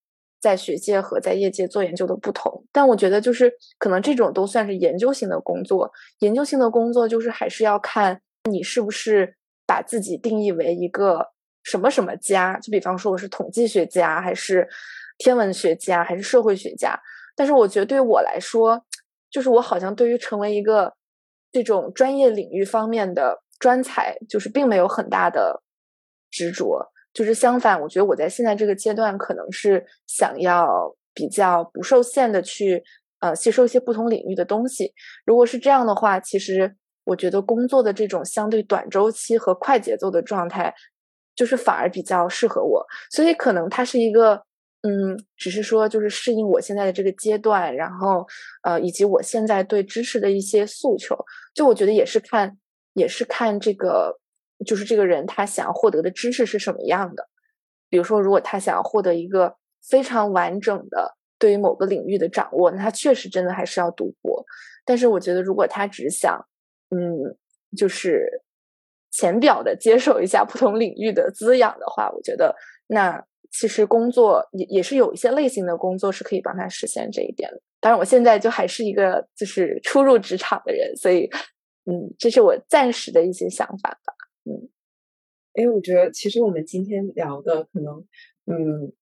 [0.47, 5.91] 在学界和在业界做研究的不同，但我觉得就是可能这种都算是研究型的工作。
[6.21, 9.35] 研究性的工作就是还是要看你是不是
[9.67, 11.33] 把自己定义为一个
[11.65, 14.69] 什么什么家，就比方说我是统计学家，还是
[15.19, 16.97] 天文学家，还是社会学家。
[17.35, 18.81] 但是我觉得对我来说，
[19.29, 20.95] 就是我好像对于成为一个
[21.51, 25.61] 这种专业领域方面的专才，就是并没有很大的
[26.31, 26.93] 执着。
[27.17, 32.85] 就是相反，我觉得我在现在这个阶段，可能是想要比较不受限的去
[33.21, 34.93] 呃吸收一些不同领域的东西。
[35.25, 40.75] 如果是这样的话，其实我觉得工作的这种相对短周期和快节奏的状态，
[41.35, 42.87] 就是反而比较适合我。
[43.11, 44.43] 所以可能它是一个
[44.83, 48.27] 嗯，只是说就是适应我现在的这个阶段，然后
[48.63, 51.17] 呃以及我现在对知识的一些诉求。
[51.55, 52.59] 就我觉得也是看，
[52.93, 54.21] 也是看这个。
[54.65, 57.29] 就是这个人他想要获得的知识是什么样的？
[57.89, 59.57] 比如说，如果他想要获得一个
[59.89, 64.45] 非常完整的对于某个领域的掌握，那他确实真的还是要读博。
[64.85, 66.45] 但是我觉得，如果他只想，
[66.91, 67.37] 嗯，
[67.77, 68.43] 就是
[69.13, 72.55] 浅表的接受一下不同领域的滋养的话，我觉得
[72.89, 77.61] 那其实工作也也是有一些类型的工作是可以帮他实现这一点的。
[77.81, 81.29] 当然，我现在就还是一个就是初入职场的人，所以，
[81.85, 84.13] 嗯，这是我暂时的一些想法吧。
[84.47, 84.69] 嗯，
[85.55, 88.07] 哎，我觉得其实我们今天聊的可能，
[88.47, 88.93] 嗯，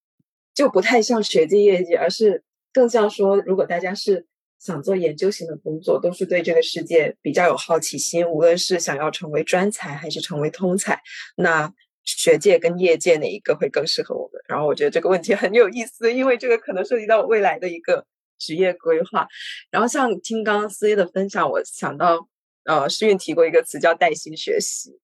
[0.55, 4.27] 就不太像学界业界，而是更像说，如果大家是
[4.59, 10.99] 想做研究型的工作，都是对这个世界比较有好奇心，无论是想要成为专才还是成为通才，
[11.37, 11.71] 那
[12.05, 14.43] 学界跟业界哪一个会更适合我们？
[14.49, 18.07] 然后我觉得这个问题很有意思，因为这个可能涉及到我未来的一个
[18.39, 19.27] 职业规划。
[19.71, 22.27] 然后像听刚刚思的分享，我想到，
[22.65, 24.99] 呃，诗韵提过一个词叫带薪学习。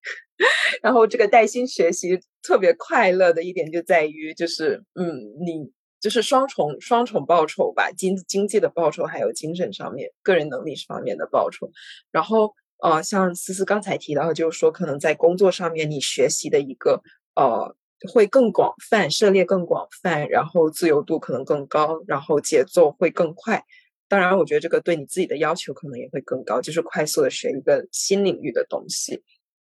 [0.82, 5.04] 然后这个带薪学习特别快乐的一点就在于，就是嗯，
[5.44, 11.70] 你就是双重双重报酬吧，经经济的报酬，还有精神上面、个人能力方面的报酬。
[12.10, 17.02] 然后呃，像思思刚才提到，就是说可能在工作上面你学习的一个
[17.34, 17.76] 呃
[18.10, 23.62] 会更广泛，涉猎更广泛，然后自由度可能更高，然后节奏会更快。
[24.08, 29.22] 当然，我觉得这个对你自己的要求可能也会更高，就是快速的学一个新领域的东西。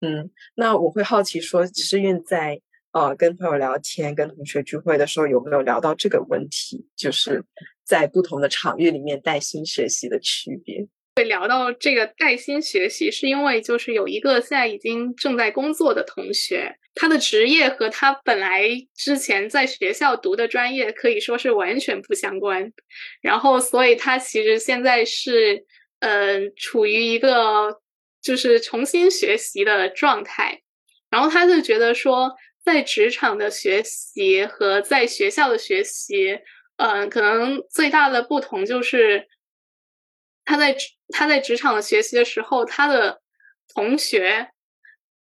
[0.06, 2.60] 嗯，那我会好奇说，诗韵在
[2.92, 6.86] 呃跟朋友聊天、跟同学聚会的时候，有没有聊到这个问题？
[6.94, 7.42] 就是
[7.86, 10.86] 在不同的场域里面带薪学习的区别。
[11.16, 22.74] 会聊到这个带薪学习，是因为就是有一个现在已经正在工作的同学，他的职业和他本来之前在学校读的专业可以说是完全不相关，
[23.22, 25.64] 然后所以他其实现在是
[26.00, 27.82] 嗯处于一个。
[28.24, 30.62] 就是重新学习的状态，
[31.10, 36.40] 然后他就觉得说，在职场的学习和在学校的学习，
[36.78, 39.28] 嗯，可能最大的不同就是
[40.46, 40.74] 他在
[41.10, 43.22] 他在职场的学习的时候，他的
[43.74, 44.52] 同学，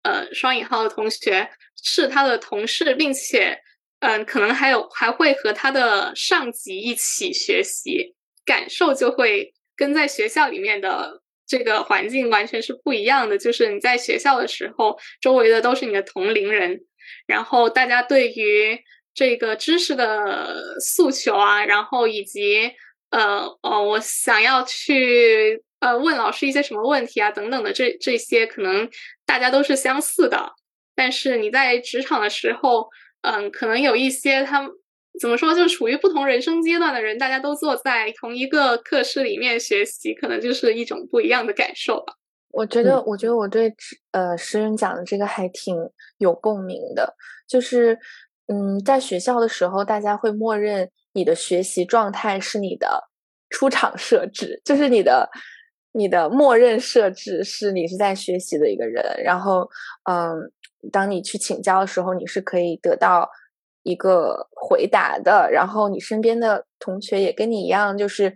[0.04, 1.52] 呃，双引号的同学
[1.84, 3.60] 是他的同事，并且，
[4.00, 8.16] 嗯，可能还有还会和他的上级一起学习，
[8.46, 11.22] 感受就会跟在学校里面的。
[11.48, 16.82] 这个环境完全是不一样的，就是你在学校的时候，周围的都是你的同龄人，
[17.26, 18.78] 然后大家对于
[19.14, 22.74] 这个知识的诉求啊，然后以及
[23.10, 28.89] 呃呃，我想要去呃问老师一些什么问题啊等等的这这些，可能
[29.26, 30.52] 大家都是相似的。
[30.93, 32.89] 但是你在职场的时候，
[33.22, 34.70] 嗯，可能有一些他
[35.20, 42.13] 怎么说，就处于不同人生阶段的人，大家都坐在同一个课室里面学习，可能就是一种不一样的感受吧。
[42.51, 43.74] 我觉得，我觉得我对
[44.11, 45.76] 呃诗人讲的这个还挺
[46.18, 47.15] 有共鸣的，
[47.47, 47.97] 就是
[48.47, 53.09] 嗯，在学校的时候，大家会默认你的学习状态是你的
[53.49, 55.30] 出场设置，就是你的
[55.93, 59.68] 你的默认设置是你是在学习的一个人，然后
[60.09, 60.51] 嗯，
[60.91, 63.28] 当你去请教的时候，你是可以得到。
[63.88, 68.36] 一个回答的，然后你身边的同学也跟你一样，就是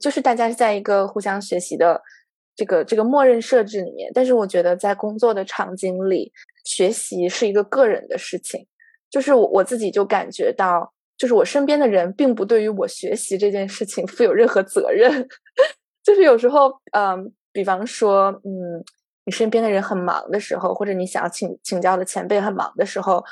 [0.00, 2.00] 就是大家是在一个互相学习的
[2.56, 4.10] 这个这个默认设置里面。
[4.14, 6.32] 但是我觉得在工作的场景里，
[6.64, 8.66] 学习是一个个人的事情，
[9.10, 15.28] 就是我我自己就感觉到，就是我身边的人并不对于我学习这件事情 负有任何责任。
[16.02, 18.82] 就是有时候，嗯，比方说，嗯，
[19.26, 23.22] 你身边的人很忙的时候，或者你想要请请教的前辈很忙的时候。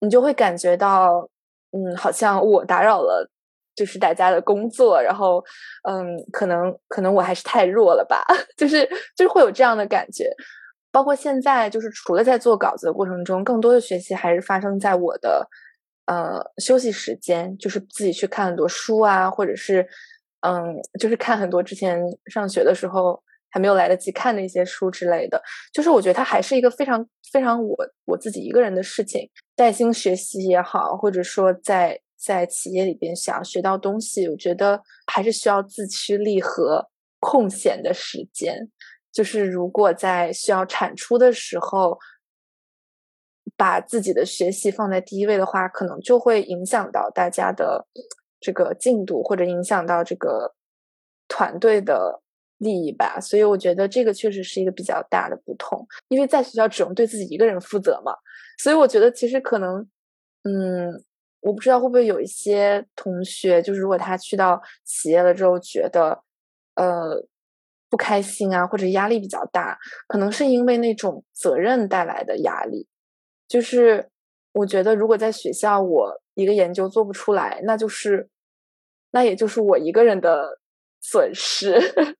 [0.00, 1.28] 你就会感觉到，
[1.72, 3.28] 嗯，好像我打扰了，
[3.74, 5.44] 就是大家的工作，然后，
[5.88, 8.24] 嗯，可能可能我还是太弱了吧，
[8.56, 8.84] 就是
[9.16, 10.30] 就是会有这样的感觉。
[10.90, 15.46] 包括现在，就是除了在做稿子的过程中，更多的学习还是发生在我的
[16.06, 19.86] 呃休息时间，就是自己去看很多书啊，或者是
[20.40, 23.22] 嗯，就是看很多之前上学的时候。
[23.50, 25.42] 还没有来得及看的一些书之类的，
[25.72, 27.74] 就是我觉得它还是一个非常非常我
[28.04, 29.26] 我自己一个人的事情。
[29.58, 36.88] 带薪学习也好，或者说在在企业里边想要学到东西，我觉得还是需要自驱力和
[37.18, 38.70] 空闲的时间。
[39.10, 41.98] 就是如果在需要产出的时候，
[43.56, 47.88] 把自己的学习放在第一位的话，可能就会影响到大家的
[48.38, 50.54] 这个进度，或者影响到这个
[51.26, 52.22] 团队的。
[52.58, 58.12] 利益吧，所以我觉得这个确实是一个比较大的不同，因为在学校只能对自己一个人负责嘛，
[58.58, 59.88] 所以我觉得其实可能，
[60.42, 60.92] 嗯，
[61.40, 66.22] 我不知道会不会有一些同学，就是如果他去到企业了之后，觉得
[66.74, 67.24] 呃
[67.88, 69.78] 不开心啊，或者压力比较大，
[70.08, 72.88] 可能是因为那种责任带来的压力，
[73.46, 74.08] 就是
[74.52, 78.28] 我觉得如果在学校我一个研究做不出来，那就是
[79.12, 80.58] 那也就是我一个人的。
[81.00, 81.72] 损失，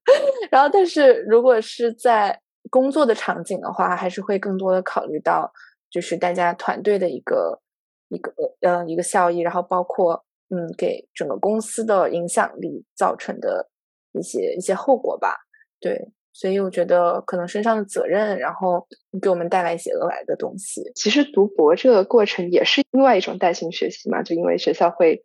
[0.49, 5.51] 然后，但是如果是在工作的场景的话，还是会更多的考虑到，
[5.89, 7.61] 就是大家团队的一个
[8.09, 13.69] 一个呃一个效益，然后包括嗯给整个公司的影响力造成的
[14.13, 15.35] 一些一些后果吧。
[15.79, 18.87] 对，所以我觉得可能身上的责任，然后
[19.21, 20.91] 给我们带来一些额外的东西。
[20.95, 25.23] 其实读博这个过程也是另外一种带薪学习嘛，就因为学校会。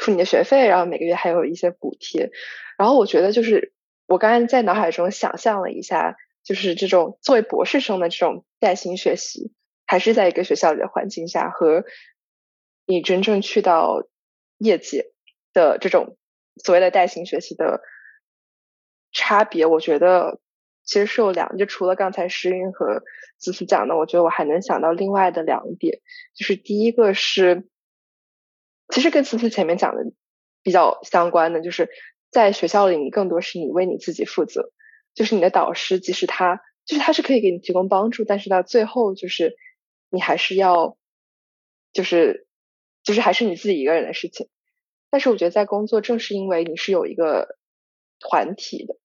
[0.00, 2.30] 付你的学费，然后每个月还有一些补贴，
[2.78, 3.74] 然后我觉得就是
[4.06, 9.52] 我刚才在脑海中想象了一下，就是这种作为博士生的这种带薪学习，
[9.86, 11.84] 还是在一个学校里的环境下，和
[12.86, 14.08] 你真正去到
[14.56, 15.12] 业界
[15.52, 16.16] 的这种
[16.64, 17.82] 所谓的带薪学习的
[19.12, 20.40] 差别，我觉得
[20.82, 23.02] 其实是有两，就除了刚才诗韵和
[23.36, 26.00] 子思讲的，我觉得我还能想到另外的两点，
[26.34, 27.68] 就是第一个是。
[28.90, 30.02] 其实跟思思前面讲的
[30.62, 31.88] 比较相关的，就是
[32.30, 34.72] 在学校里，你更多是你为你自己负责，
[35.14, 39.56] 就是你的导师，即使他就是他是可以给你提供帮助，但是到最后就是
[40.10, 40.96] 你还是要，
[41.92, 42.46] 就是
[43.02, 44.48] 就是还是你自己一个人的事情。
[45.10, 47.56] 但是我觉得在工作，正是因为你是有一个
[48.18, 48.96] 团体的，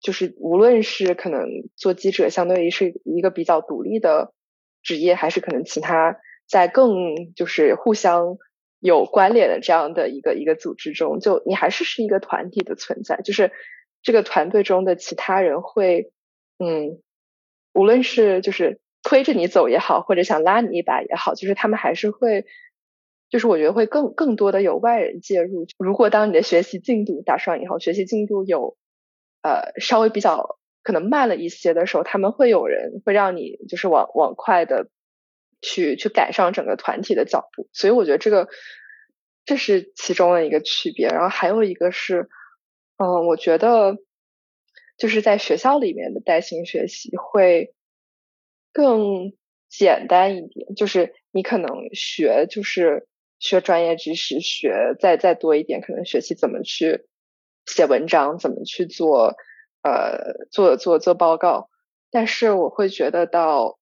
[0.00, 4.32] 就是无论是可能做记者，相对于是一个比较独立的
[4.82, 6.18] 职业，还是可能其他
[6.48, 8.38] 在更就是互相。
[8.84, 13.50] 有关联的这样的一个一个组织中，就你还是是一个团体的存在，就是
[14.02, 16.12] 这个团队中的其他人会，
[16.58, 17.00] 嗯，
[17.72, 22.44] 无论是就是推着你走也好，或者想拉你一把也好，就是他们还是会，
[23.30, 25.66] 就是我觉得会更更多的有外人介入。
[25.78, 28.76] 如果当你的学习进度打上以后，学习进度有
[29.40, 34.90] 呃稍微比较可能慢了一些的时候，他们会有人会让你就是往往快的。
[35.64, 38.48] 去去赶上整个团体的脚步，所以我觉得这个
[39.46, 41.08] 这是其中的一个区别。
[41.08, 42.28] 然后还有一个是，
[42.98, 43.96] 嗯，我觉得
[44.98, 47.74] 就是在学校里面的带薪学习会
[48.72, 49.32] 更
[49.70, 53.08] 简单一点，就是你可能学就是
[53.38, 57.06] 学专业知识，学再再多一点，可能学习怎么去
[57.64, 59.34] 写文章，怎么去做
[59.82, 61.70] 呃做做做报告。
[62.10, 63.78] 但是我会觉得到。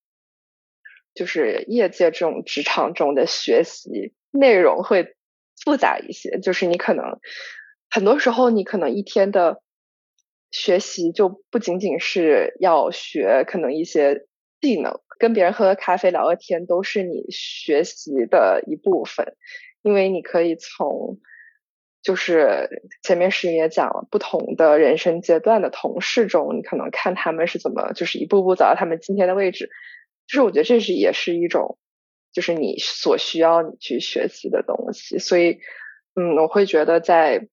[1.15, 5.15] 就是业界这种职场中的学习内容会
[5.65, 7.21] 复杂一些，就是你可能
[7.91, 9.63] 很多时候你可能一天的
[10.51, 14.27] 学习就不仅仅是要学可能一些
[14.61, 19.35] 技能，跟别人喝个咖啡聊个天都是你学习的一部分。
[19.83, 21.19] 因为你可以从
[22.03, 29.71] 就是前面石云也讲了，不同的人生阶段的同事中，你可能看他们是怎么就是一步步走到他们今天的位置。
[30.27, 31.79] 就是我觉得这是也是一种，
[32.33, 35.19] 就是你所需要你去学习的东西。
[35.19, 35.59] 所以，
[36.15, 37.49] 嗯，我会觉得在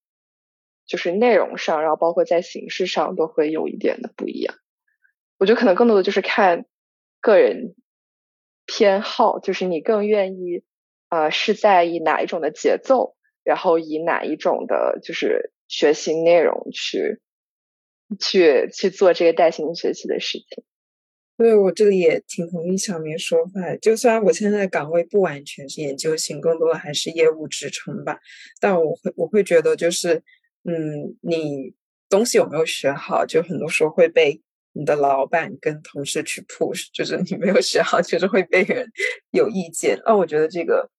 [0.86, 4.56] 就是内容上，然后包括在形式上都会有一点的不一样。
[5.38, 6.66] 我觉得可能更多的就是看
[7.22, 7.76] 个人
[8.66, 10.64] 偏好，就是你更愿意
[11.08, 17.22] 啊是在以哪一种的节奏，然后以哪一种的就是学习内容去
[18.20, 20.64] 去去做这个带薪学习的事情。
[21.40, 28.20] 对我这里也挺同意小明说法，就虽然我现在岗位不完全是研究型，更多的还是业务支撑吧，
[28.60, 30.22] 但我会我会觉得就是，
[30.66, 31.74] 嗯，你
[32.10, 34.42] 东西有没有学好，就很多时候会被。
[34.72, 38.86] 你的老板跟同事去 push， 就是你没有学好，就是会被人
[39.32, 40.00] 有意见。
[40.06, 40.90] 那我觉得这个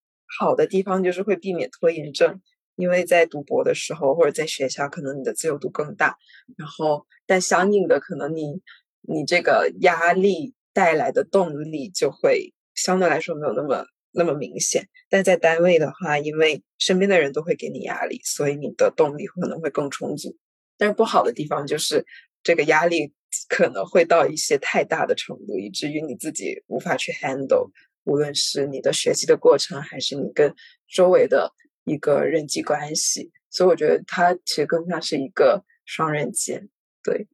[0.40, 2.40] 好的地方就是会避免拖延症，
[2.74, 6.16] 因为在读博的时候或者在学校，可能你的自由度更大。
[6.58, 8.60] 然后，但相应的，可能你
[9.02, 14.88] 你这个压力带来的动力就会相对来说没有那么那么明显。
[15.08, 20.36] 但在单位的话，因为身边的人都会给你压力，所以你的动力可能会更充足。
[20.76, 22.04] 但是不好的地方就是
[22.42, 23.12] 这个压力。
[23.48, 27.70] 可能会到一些太大的程度，以至于你自己无法去 handle，
[28.02, 30.52] 无论是你的学习的过程，还是你跟
[30.88, 31.52] 周围的
[31.84, 33.30] 一个人际关系。
[33.48, 36.68] 所以我觉得它其实更像是一个双刃剑。
[37.04, 37.28] 对，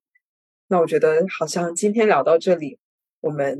[0.69, 2.79] 那我觉得好像今天聊到这里，
[3.21, 3.59] 我们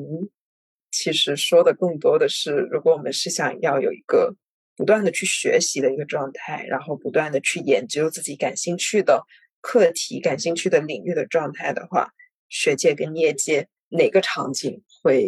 [0.91, 4.35] 其实说的更多的是，如果我们是想要有一个
[4.77, 9.25] 不断的去学习的一个状态，然后不断的去研究自己感兴趣的
[9.61, 12.13] 课题、感兴趣的领域的状态的话。
[12.49, 15.27] 学界跟业界哪个场景会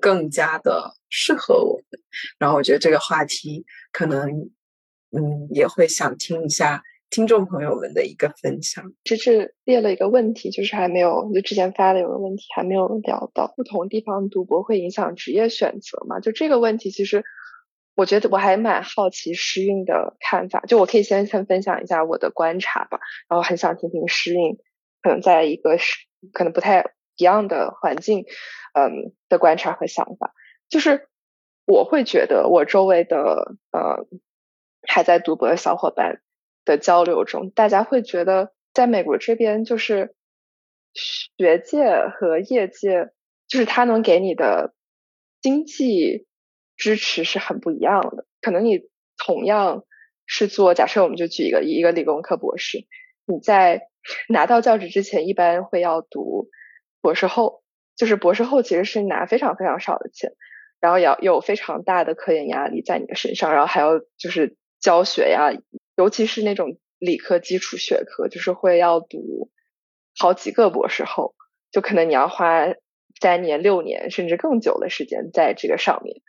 [0.00, 2.00] 更加的适合我们？
[2.38, 4.50] 然后我觉得这个话题可能，
[5.10, 8.84] 嗯，也会想听一下听众朋友们的一个分享。
[9.04, 16.20] 这是列了一个问题，就是还没有就之前发的有个问题还没有聊到，不同地方读博会影响职业选择吗？
[16.20, 17.24] 就这个问题，其实
[17.94, 20.60] 我觉得我还蛮好奇诗韵的看法。
[20.66, 24.58] 就我可以先先分享一下我的观察吧，然后很想听听诗韵
[25.02, 26.06] 可能在一个是。
[26.32, 28.24] 可能不太一样的环境，
[28.72, 30.32] 嗯的观察和想法，
[30.68, 31.08] 就是
[31.66, 34.08] 我会觉得我周围的呃
[34.88, 36.20] 还在读博的小伙伴
[36.66, 40.14] 的交流中，大家会觉得在美国这边就是
[40.92, 43.08] 学界和业界，
[43.48, 44.74] 就是他能给你的
[45.40, 46.26] 经济
[46.76, 48.26] 支持是很不一样的。
[48.42, 48.82] 可能你
[49.16, 49.84] 同样
[50.26, 52.84] 是做，假设我们就举一个一个理工科博士，
[53.24, 53.88] 你在。
[54.28, 56.48] 拿到教职之前，一般会要读
[57.00, 57.64] 博士后，
[57.96, 60.30] 就是博士后其实是拿非常非常少的钱，
[60.78, 65.50] 然后要有非常大的科研压力在你的身上，然后还要就是教学呀，
[65.96, 69.50] 尤其是那种理科基础学科，就是会要读
[70.16, 71.34] 好几个博士后，
[71.72, 72.66] 就可能你要花
[73.20, 76.22] 三年、六年甚至更久的时间在这个上面，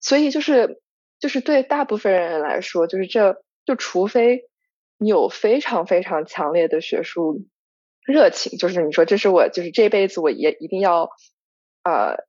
[0.00, 0.80] 所以就是
[1.18, 4.46] 就是对大部分人来说，就是这就除非。
[5.02, 7.46] 你有非常非常强烈的学术
[8.04, 11.08] 热情，就是你说这是我就是这辈子我也一定要
[11.82, 12.26] 呃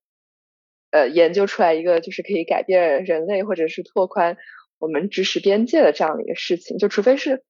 [0.89, 4.37] 呃研究出来一个就是可以改变人类或者是拓宽
[4.81, 7.43] 我们知识边界的这样的一个事情，就除非是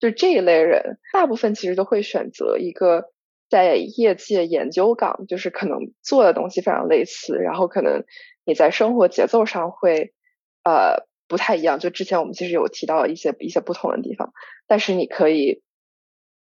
[0.00, 3.12] 就这一类人，大部分其实都会选择一个
[3.50, 8.04] 在业界研究岗，就是可能做的东西非常类似，然后可能
[8.46, 10.14] 你在生活节奏上会
[10.64, 11.06] 呃。
[11.30, 14.32] 不太一样，就之前我们其实有提到一些一些不同的地方，
[14.66, 15.62] 但是你可以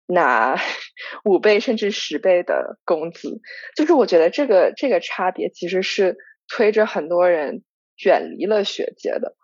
[0.08, 0.58] 拿
[1.24, 3.40] 五倍甚至十倍的工资，
[3.76, 6.18] 就是我觉得这个这个差别其实是
[6.48, 7.62] 推着很多人
[8.04, 9.36] 远离了学界的，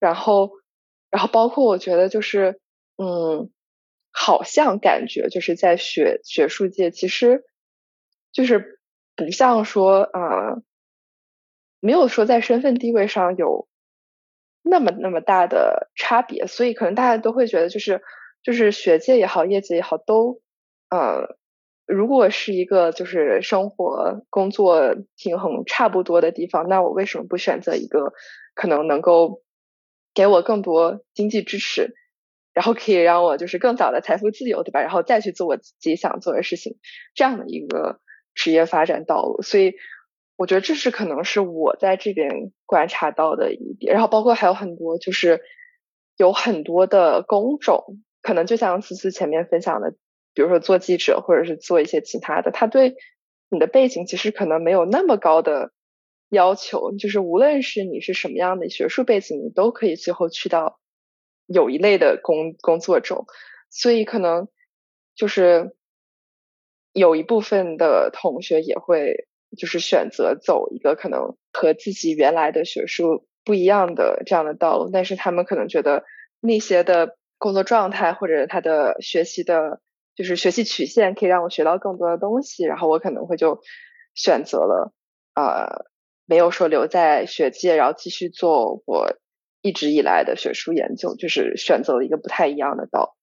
[0.00, 0.50] 然后
[1.10, 2.60] 然后包括我觉得就是
[2.96, 3.50] 嗯，
[4.10, 7.44] 好像感觉就是在学学术界，其实
[8.32, 8.80] 就是
[9.14, 10.56] 不像说啊，
[11.80, 13.68] 没有说在身份地位上有。
[14.68, 18.02] 那么那么大的差别，所以可能大家都会觉得，就是
[18.42, 20.40] 就是学界也好，业界也好，都
[20.90, 21.36] 呃，
[21.86, 28.12] 如果是一个就是生活工作平衡差不多的地方，那我为什么不选择一个
[28.56, 29.40] 可能能够
[30.16, 31.94] 给我更多经济支持，
[32.52, 34.80] 然后可以让我就是更早的财富自由，对吧？
[34.80, 36.78] 然后再去做我自己想做的事情，
[37.14, 38.00] 这样的一个
[38.34, 39.74] 职业发展道路，所以。
[40.38, 45.40] 我觉得这是可能是我在这边观察到的一点，然后包括还有很多，就是
[46.18, 49.92] 有很多的工种，可能就像思思前面分享的，
[50.34, 52.96] 比如说做记者或者是做一些其他的，他对
[53.48, 55.72] 你的背景其实可能没有那么高的
[56.28, 60.80] 要求，就是无论是你是什么样的学术背景，你都可以最后去到
[61.46, 63.26] 有一类的工工作中。
[63.70, 64.48] 所以可能
[65.14, 65.76] 就是
[66.92, 76.04] 有一部分的同学也会就是选择走一个可能和自己原来的学术不一样的这样的道路，但是他们可能觉得
[76.40, 79.80] 那些的工作状态或者他的学习的，
[80.14, 83.60] 就是学习曲线可以让我学到更多的东西，然后我可能会就
[84.14, 84.92] 选择了
[85.34, 85.84] 呃
[86.26, 89.16] 没有说留在学界，然后继续做我
[89.62, 93.16] 一直以来的学术研究，就是选择了一个不太一样的道。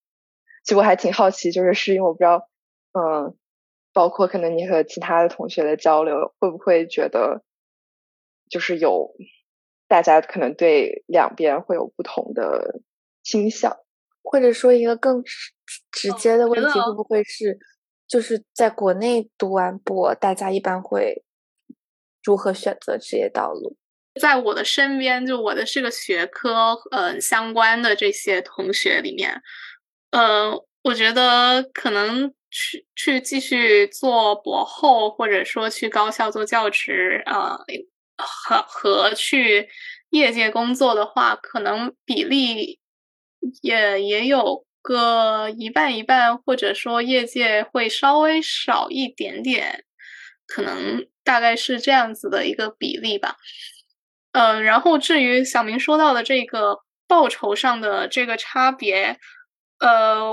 [0.63, 2.49] 其实我还挺好奇，就是是因为我不知道，
[2.93, 3.37] 嗯，
[3.91, 7.43] 包括可能你和其他的同学的交流，会不会觉得
[8.49, 9.13] 就是有
[9.87, 12.81] 大家可能对两边会有不同的
[13.21, 13.77] 倾向，
[14.23, 15.51] 或者说一个更直
[15.91, 17.59] 直接的问题，会不会是
[18.07, 21.23] 就是在国内读完博，大家一般会
[22.23, 23.77] 如何选择职业道路？
[24.19, 29.41] 在我的身边，就我的这个学科，嗯，相关的这些同学里面。
[30.11, 30.53] 呃，
[30.83, 37.57] 我觉得可能去去继续做博后，或者说去高校做教职，呃，
[38.17, 39.67] 和和去
[40.11, 42.79] 业界工作的话，可能比例
[43.63, 49.83] 也也有个一半一半，或者说业界会稍微少一点点，
[50.45, 53.35] 可能大概是这样子的一个比例吧。
[54.33, 59.17] 嗯，然后至于小明说到的这个报酬上的这个差别。
[59.79, 60.31] 呃，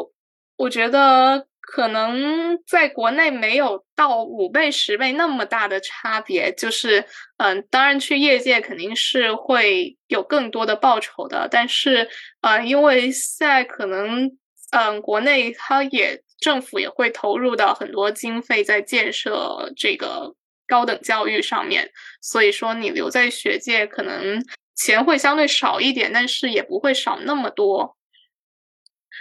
[0.56, 7.04] 我觉得可能在国内没有到五倍、十倍那么大的差别，就是，
[7.38, 12.08] 嗯，当然去业界肯定是会有更多的报酬的，但是，
[12.42, 14.30] 呃，因为现在可能，
[14.70, 20.34] 嗯，国内它也政府也会投入到很多经费在建设这个
[20.70, 21.90] 高等教育上面，
[22.22, 24.42] 所以说你留在学界可能
[24.76, 27.96] 钱会相对少一点，但是也不会少那么多。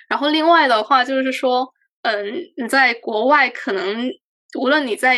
[0.07, 1.73] 然后另外的话就是说，
[2.03, 4.09] 嗯，你在国外可能
[4.57, 5.17] 无论你在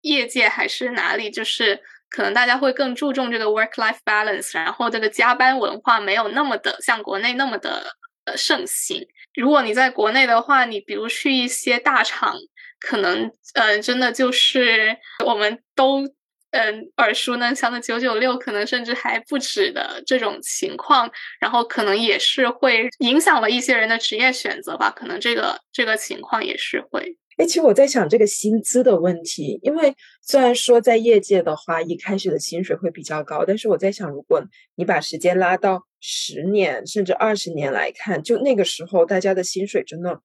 [0.00, 7.94] 业界还是哪里，就是可能大家会更注重这个 work-life balance，然后这个加班文化没有那么的像国内那么的
[8.24, 9.06] 呃盛行。
[9.34, 12.36] 如果你在国内的话，你比如去一些大厂，
[12.80, 16.04] 可能呃真的就是我们都。
[16.50, 24.90] 嗯，耳熟能详的九九六，可能甚至还不止的这种情况，然后可能也是会影响了一些人的职业选择吧。
[24.90, 27.18] 可能这个这个情况也是会。
[27.36, 34.42] 哎，其实我在想这个薪资的问题，因为虽然说在业界的话，一开始的薪水会比较高，但是我在想，如果
[34.74, 40.18] 你把时间拉到十年甚至二十年来看，就那个时候大家的薪水真的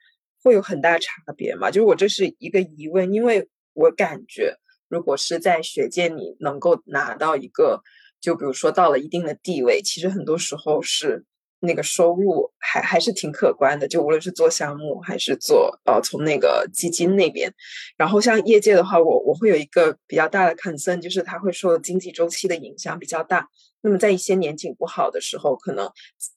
[0.43, 1.71] 会有很大差别吗？
[1.71, 4.57] 就是我这是一个疑问，因为我感觉。
[4.89, 7.81] 如果是在学界，你能够拿到一个，
[8.21, 11.25] 就比如说到了一定的地位，其实很多时候是
[11.61, 13.87] 那个收入还还是挺可观的。
[13.87, 17.51] 就无论是做项目还是做呃从那个基金那边，
[17.97, 23.47] 然后像业界的话，我我会有一个比较大的 concern，就是它会受经济周期的影响比较大。
[23.81, 25.87] 那么在一些年景不好的时候，可能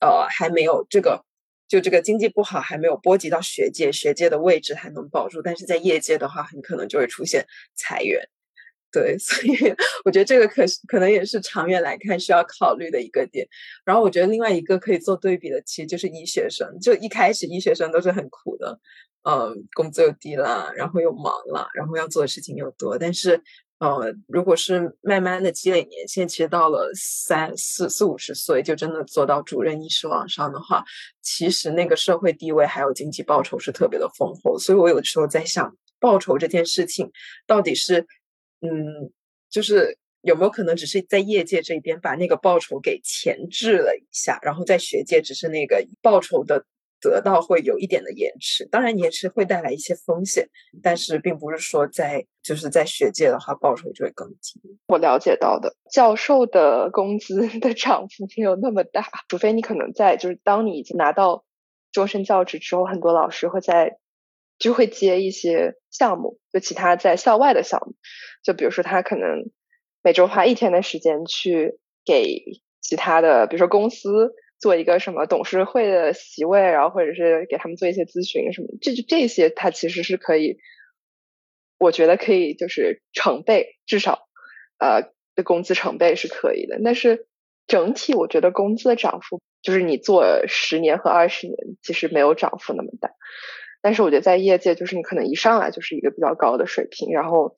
[0.01, 1.26] 呃还没有这个。
[1.67, 7.45] 就这个经济不好，还没有波及到学界，学界的位置还能保住，但是在业界的话，很可能就会出现
[7.75, 8.27] 裁员。
[8.91, 13.45] 对， 所以我觉得这个可可能也是长远来看需要考虑的一个点。
[13.83, 16.79] 然后我觉得另外一个可以做对比的，其实就是医学生。
[16.79, 18.79] 就一开始医学生都是很苦的，
[19.29, 23.43] 嗯，工资又低了，然后又忙了，然后要做的事情又多，但是。
[23.79, 30.83] 呃，如果是慢慢的积累年限，其实到了三四四五十岁，就真的做到主任医师往上的话，
[31.21, 34.57] 其实那个社会地位还有经济报酬是特别的丰厚。
[34.57, 37.11] 所以我有的时候在想，报酬这件事情
[37.45, 38.07] 到底是，
[38.61, 39.11] 嗯，
[39.49, 46.65] 就是有没有可能只是在业界这边把那个报酬给前置了一下，然后在学界只是那个报酬的。
[46.99, 50.49] 得到会有一点的延迟，当然延迟会带来一些风险，
[50.81, 54.59] 但是并不是说在就是在学界的话报酬就会更低。
[54.87, 61.45] 我了解到的教授的工资 的涨幅没有那么大，除非你可能在就是当你已经拿到
[61.91, 63.97] 终身教职之后，很多老师会在
[64.57, 67.93] 就会接一些项目，就其他在校外的项目，
[68.43, 69.51] 就比如说他可能
[70.01, 72.43] 每周花一天的时间去给
[72.81, 74.33] 其他的，比如说公司。
[74.59, 80.57] 做一个什么董事会的席位，然后或者是给他们做一些咨询什么，这就这些，他其实是可以，
[81.77, 84.27] 我觉得可以，就是成倍，至少
[84.79, 86.79] 呃的工资成倍是可以的。
[86.83, 87.27] 但是
[87.67, 93.11] 整体我觉得工资的涨幅，就是你做十年和二十年，其实没有涨幅那么大。
[93.81, 97.55] 但是我觉得在业界，就是你可能一上来就是一个比较高的水平，然后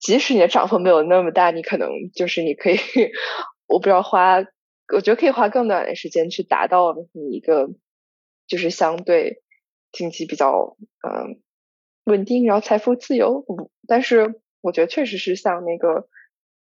[0.00, 2.76] 即使你的涨幅没有那么大，你可能就是你可以，
[3.68, 4.42] 我不知道花，
[4.94, 7.70] 我觉得可以花更短的时间去达到你一个
[8.46, 9.42] 就是相对
[9.90, 10.76] 经济比较
[11.06, 11.40] 嗯
[12.04, 13.44] 稳定，然后财富自由。
[13.86, 16.08] 但是我觉得确实是像那个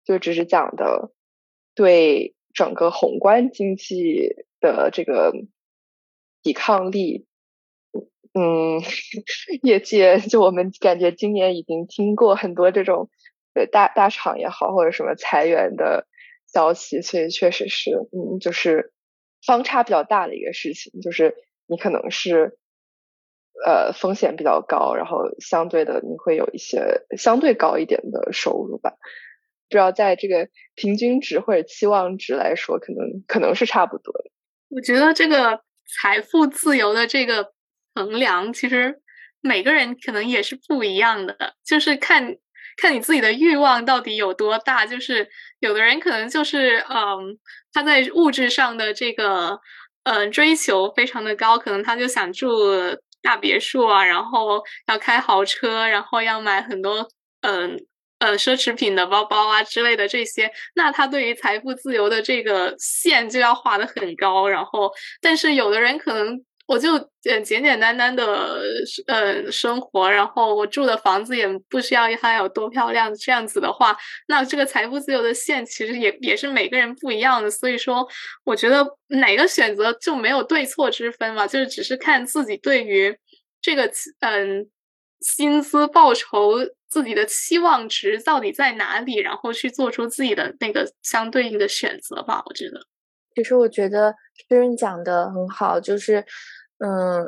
[0.03, 1.11] 就只是讲的
[1.75, 5.33] 对整个宏观经济的这个
[6.41, 7.25] 抵抗力。
[8.33, 8.81] 嗯，
[9.63, 13.09] 业界就我们感觉今年已经听过很多这种
[13.53, 16.07] 呃大大厂也好或者什么裁员的
[16.51, 18.93] 消息，所以确实是嗯就是
[19.45, 21.35] 方差比较大的一个事情，就是
[21.67, 22.57] 你可能是
[23.65, 28.91] 呃风险比较高，然后相对的你会有一些相对高一点的收入吧。
[29.69, 34.31] 不知道在这个平均值或者期望值来说，可能可能是差不多的。
[34.69, 35.61] 我觉得这个
[36.01, 37.53] 财富自由的这个。
[37.95, 39.01] 衡量其实
[39.41, 42.37] 每个人可能也是不一样的，就是看
[42.77, 44.85] 看你自己的欲望到底有多大。
[44.85, 45.27] 就是
[45.59, 47.37] 有的人可能就是嗯，
[47.73, 49.59] 他在物质上的这个
[50.03, 52.49] 嗯追求非常的高，可能他就想住
[53.21, 57.09] 大别墅啊，然后要开豪车，然后要买很多
[57.41, 57.77] 嗯
[58.19, 60.49] 呃奢侈品的包包啊之类的这些。
[60.75, 64.47] 那他对于财富自由的这个线就要画的很高。
[64.47, 66.43] 然后，但是有的人可能。
[66.67, 68.61] 我就简简简单单的
[69.07, 73.13] 呃生活，然后我住的房子也不需要它有多漂亮。
[73.15, 73.97] 这样子的话，
[74.27, 77.49] 那这个财富自由的线其实也也是每个人不一样的。
[77.49, 78.07] 所以说，
[78.43, 83.17] 我觉得哪个选择就没有对错之分嘛，就是只是看自己对于
[83.61, 83.89] 这个
[84.19, 84.69] 嗯
[85.21, 86.57] 薪资报酬
[86.89, 92.43] 自己的期望值到底在哪里，然后去做出自己的那个相对应的选择吧。
[92.45, 92.79] 我觉得，
[93.37, 94.15] 其实我觉得
[94.49, 96.25] 诗人讲的很好，就是。
[96.79, 97.25] 嗯，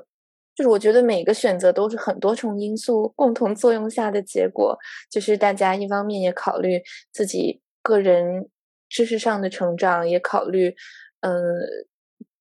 [0.55, 4.77] 就是我觉得每个选择都是很多重因素共同作用下的结果。
[5.09, 6.79] 就是大家一方面也考虑
[7.11, 8.47] 自己个人
[8.89, 10.75] 知识上的成长，也考虑
[11.21, 11.33] 嗯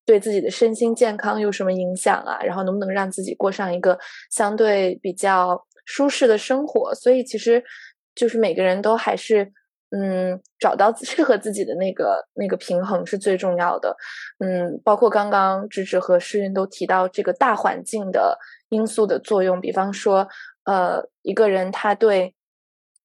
[0.05, 3.97] 对自己的身心健康有什么影响啊，然后能不能让自己过上一个
[4.29, 6.93] 相对比较舒适的生活。
[6.93, 7.63] 所以其实
[8.13, 9.51] 就是每个人都还是。
[9.91, 13.95] 嗯，找到 适合自己的那个那个平衡是最重要的。
[14.39, 18.37] 嗯，包括刚刚芝芝和诗韵都提到这个大环境的
[18.69, 20.27] 因素的作用，比方说，
[20.65, 22.35] 呃，一个人他对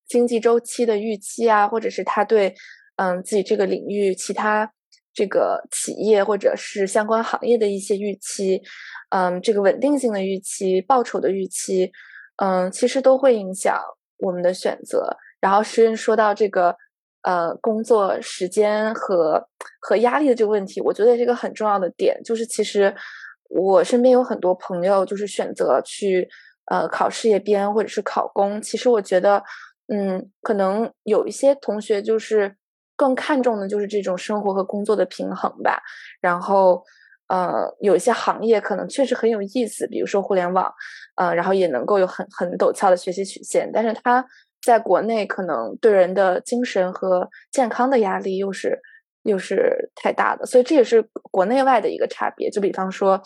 [0.06, 2.54] 经济周期的预期啊，或者是他对
[2.96, 4.70] 嗯自己这个领域其他
[5.14, 8.60] 这个企业或者是相关行业的一些预期，
[9.08, 11.90] 嗯，这个稳定性的预期、报酬的预期，
[12.36, 13.80] 嗯，其实都会影响
[14.18, 15.16] 我们的选择。
[15.44, 16.74] 然后诗人说到这个，
[17.20, 19.46] 呃，工作时间和
[19.78, 22.94] 和压力的这个问题，我觉得这个很重要的点就是，其实
[23.50, 26.26] 我身边有很多朋友就是选择去
[26.70, 28.62] 呃考事业编或者是考公。
[28.62, 29.42] 其实我觉得，
[29.88, 32.56] 嗯，可能有一些同学就是
[32.96, 35.82] 更看重的就是这种生活和工作的平衡吧。
[36.22, 36.82] 然后，
[37.28, 40.72] 呃，有一些行业可能确实很有意思，比如说互联网，
[41.16, 44.24] 呃，然后也能够有很很陡峭的学习曲线，但是它。
[44.64, 48.80] 在国内，可能对人的精神和健康的压力又是
[49.24, 52.50] 又是太大的，所以这也是国内外的一个差别。
[52.50, 53.20] 就比方说，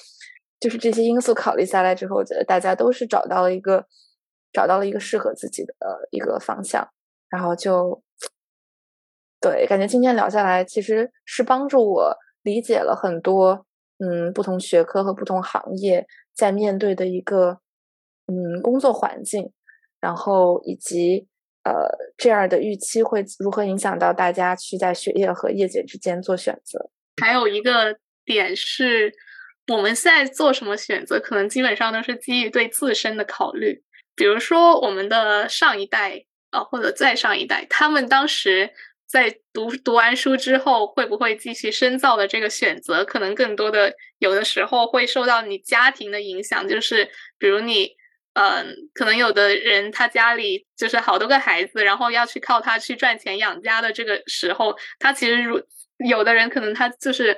[0.59, 3.87] 就是这些因素考虑下来之后，我觉得大家都是找到了一个
[4.53, 5.75] 找到了一个适合自己的
[6.11, 6.89] 一个方向，
[7.29, 8.03] 然后就
[9.41, 13.65] 对，感觉今天聊下来，其实是帮助我理解了很多
[13.99, 17.61] 嗯不同学科和不同行业在面对的一个
[18.27, 19.53] 嗯工作环境。
[20.01, 21.27] 然后以及
[21.65, 21.73] 呃
[22.17, 26.91] 这样的预期会如何影响到大家去在学业和业界之间做选择？
[27.21, 29.13] 还有一个点是，
[29.67, 33.83] 我们现在做什么选择，可能基本上都是基于对自身的考虑。
[34.15, 38.71] 比如说我们的上一代啊，或者再上一代，他们当时
[39.07, 47.98] 在读读完书之后，会不会继续深造的这个选择，可能更多的有的时候会受到你家庭的影响，就是比如你。
[48.41, 55.61] 嗯，可能有的人他家里就是好多个孩子，然后要去靠他去赚钱养家的这个时候，他其实如
[56.09, 57.37] 有的人可能他就是，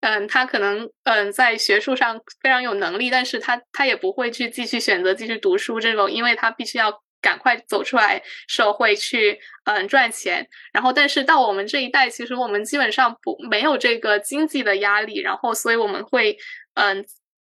[0.00, 10.46] 嗯，他可能嗯在学术上非常有能力，但是他他也不会去继续选择继续读书这种，因为他必须要赶快走出来社会去嗯赚钱。
[10.74, 16.36] 然后，但是到我们这一代，其实我们基本上不没有这个经济的压力，然后所以我们会
[16.74, 17.02] 嗯。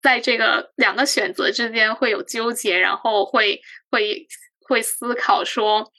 [0.05, 4.27] 在这个两个选择之间会有纠结，然后会会
[4.69, 5.91] 会思考说，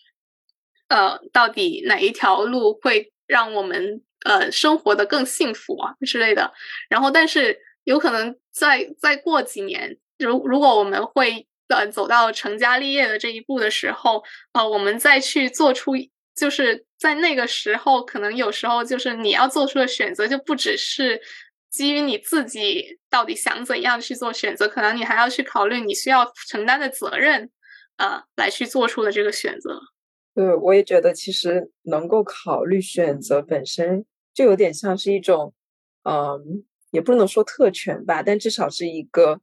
[0.90, 6.54] 呃，到底哪一条路会让我们呃生活的更幸福啊之类的。
[6.88, 15.94] 然后，但是有可能再再过几年，如如果我们会呃走到成家立业的这一步的时候，呃，我们再去做出，
[16.36, 21.20] 就是在那个时候，可能有时候就是你要做出的选择，就不只是
[21.76, 27.52] 基于你自己到底想怎样去做选择，可能你还要去考虑你需要承担的责任，
[27.98, 29.82] 呃，来去做出的这个选择。
[30.34, 35.54] 对，我也觉得其实能够考虑选择本身就有点像是一种，
[36.04, 39.42] 嗯，也不能说特权吧，但至少是一个。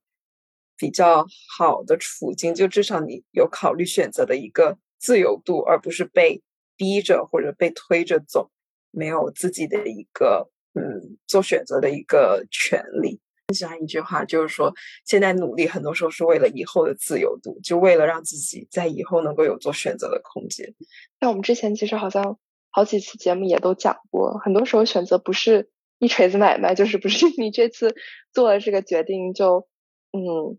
[0.74, 1.24] 比较
[1.56, 6.42] 好的处境，就至少你有考虑选择的一个自由度，而不是被
[6.76, 8.50] 逼着或者被推着走，
[8.90, 13.20] 没有自己的一个嗯做选择的一个权利。
[13.48, 14.72] 很喜欢一句话，就是说
[15.04, 20.74] 现在努力很多时候是为了以后的自由度，就为了让自己在以后能够有做选择的空间。
[21.20, 22.38] 那我们之前其实好像
[22.70, 27.94] 好几次节目也都讲过，很多时候选择不是一锤子买卖，就是不是 你这次
[28.32, 29.68] 做了这个决定就
[30.12, 30.58] 嗯。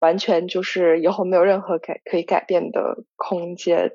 [0.00, 3.92] 完全就是以后没有任何改可以改变的空间，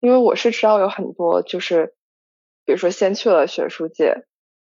[0.00, 1.94] 因为我是知道有很多就是，
[2.64, 4.24] 比如说先去了学术界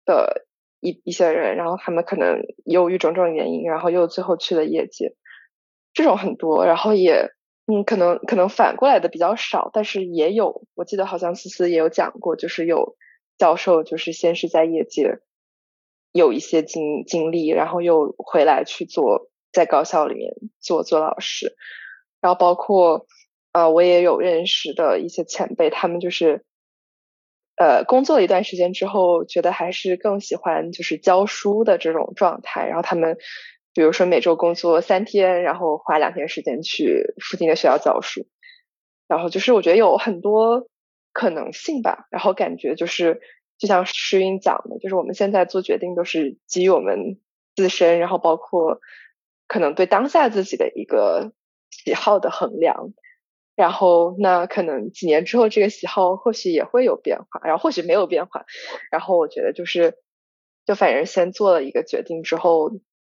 [0.04, 0.46] 的
[0.80, 5.14] 一一些人，然后他们可能由于种种原因，然后又最后去了业界，
[5.92, 7.30] 这种很多，然后也
[7.66, 12.96] 嗯可能可能反过来的比较少，但是也有，我记得好像思思也有讲过，就是有
[13.38, 15.18] 教授就是先是在业界
[16.12, 19.28] 有一些经经历，然后又回来去做。
[19.52, 21.54] 在高校里面做做老师，
[22.22, 23.06] 然后包括
[23.52, 26.42] 呃，我也有认识的一些前辈，他们就是
[27.62, 32.66] 呃，工作了一段时间之后，觉得还是更喜欢就是教书的这种状态。
[32.66, 33.16] 然后他们
[33.72, 38.26] 比如说每周工作三天，然后花两天时间去附近的学校教书。
[39.06, 40.66] 然后就是我觉得有很多
[41.12, 42.08] 可能性吧。
[42.10, 43.20] 然后感觉就是
[43.58, 47.20] 就像诗韵讲的，就是我们现在做决定都是基于我们
[47.54, 48.80] 自身，然后包括。
[49.48, 51.32] 可能对当下自己的一个
[51.68, 52.94] 喜好的衡量，
[53.54, 58.44] 然后那可能几年之后这个喜好或许也会有变化，然后或许没有变化，
[58.90, 59.94] 然后我觉得就是，
[60.66, 62.70] 就反正先做了一个决定之后，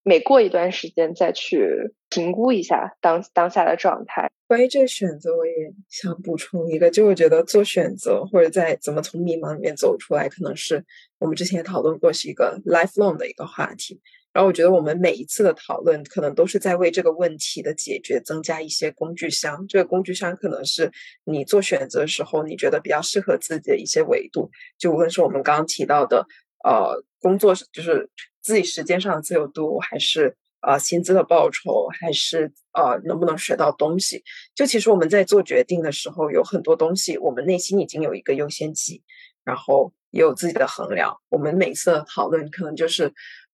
[0.03, 4.31] 每过一段时间再去评估一下当当下的状态。
[4.49, 5.53] 关于这个选择，我也
[5.89, 10.85] 想补充一个，就我觉得做选择或者在怎么从迷茫里面走出来，可能是
[11.19, 14.01] 我们之前也讨论过，是一个 lifelong 的一个话题。
[14.33, 19.67] 然后我觉得我们每一次的讨论，可能都是在为这个问题的解决增加一些工具箱。
[19.69, 20.91] 这个工具箱可能是
[21.25, 24.51] 你做选择的时候，你觉得比较适合自己的一些维度。
[24.79, 26.27] 就无论是我们刚刚提到的，
[26.65, 28.09] 呃，工作就是
[28.41, 34.25] 自己时间上的自由度，还是呃薪资的报酬，还是呃能不能学到东西。
[34.55, 39.03] 就其实我们在做决定的时候，有很多东西，我们内心已经有一个优先级，
[39.45, 41.15] 然后也有自己的衡量。
[41.29, 43.13] 我们每次讨论可能就是。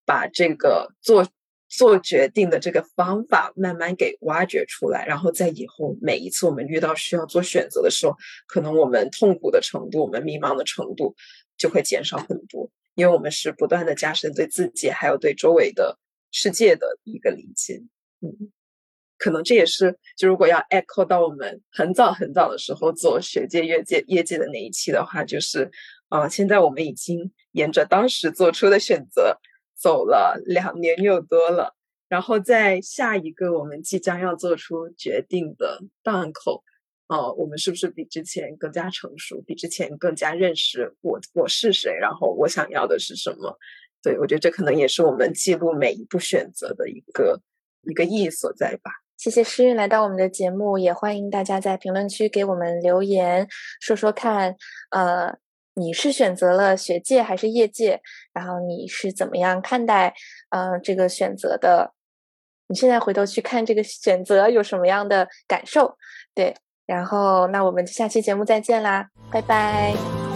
[0.09, 1.29] 把这个做
[1.69, 11.15] 做决定的这个方法慢慢给挖掘出来，然后在以后每一次我们遇到需要做选择的时候，可能我们痛苦的程度、我们迷茫的程度
[11.59, 15.99] 就会减少很多，因为我们是不断的加深对自己还有对周围的
[16.31, 17.83] 世界的一个理解。
[18.23, 18.51] 嗯，
[19.19, 25.71] 可能这也是就如果要 echo 到我们很早很早的时候做学界、业界、业界的那一期的话，就是
[26.09, 29.39] 啊，现在我们已经沿着当时做出的选择。
[29.81, 31.77] 走了两年又多了，
[32.09, 36.65] 然后在下一个我们即将要做出决定的档口，
[37.07, 43.57] 哦，我们是不是比之前更加成熟，比之前更加认识我我是谁，然后我想要的是什么？
[44.03, 47.41] 对我觉得这可能也是我们记录每一步选择的一个
[47.83, 48.91] 一个意义所在吧。
[49.17, 53.49] 谢谢诗韵来到我们的节目，也欢迎大家在评论区给我们留言，
[53.81, 54.57] 说说看，
[54.91, 55.39] 呃。
[55.79, 58.01] 你是选择了学界还是业界？
[58.33, 60.15] 然后你是怎么样看待
[60.51, 61.95] 呃这个选择的？
[62.67, 65.97] 你现在回头去看这个选择有什么样的感受？
[66.35, 66.55] 对，
[66.85, 70.28] 然后那我们下期节目再见啦，拜拜。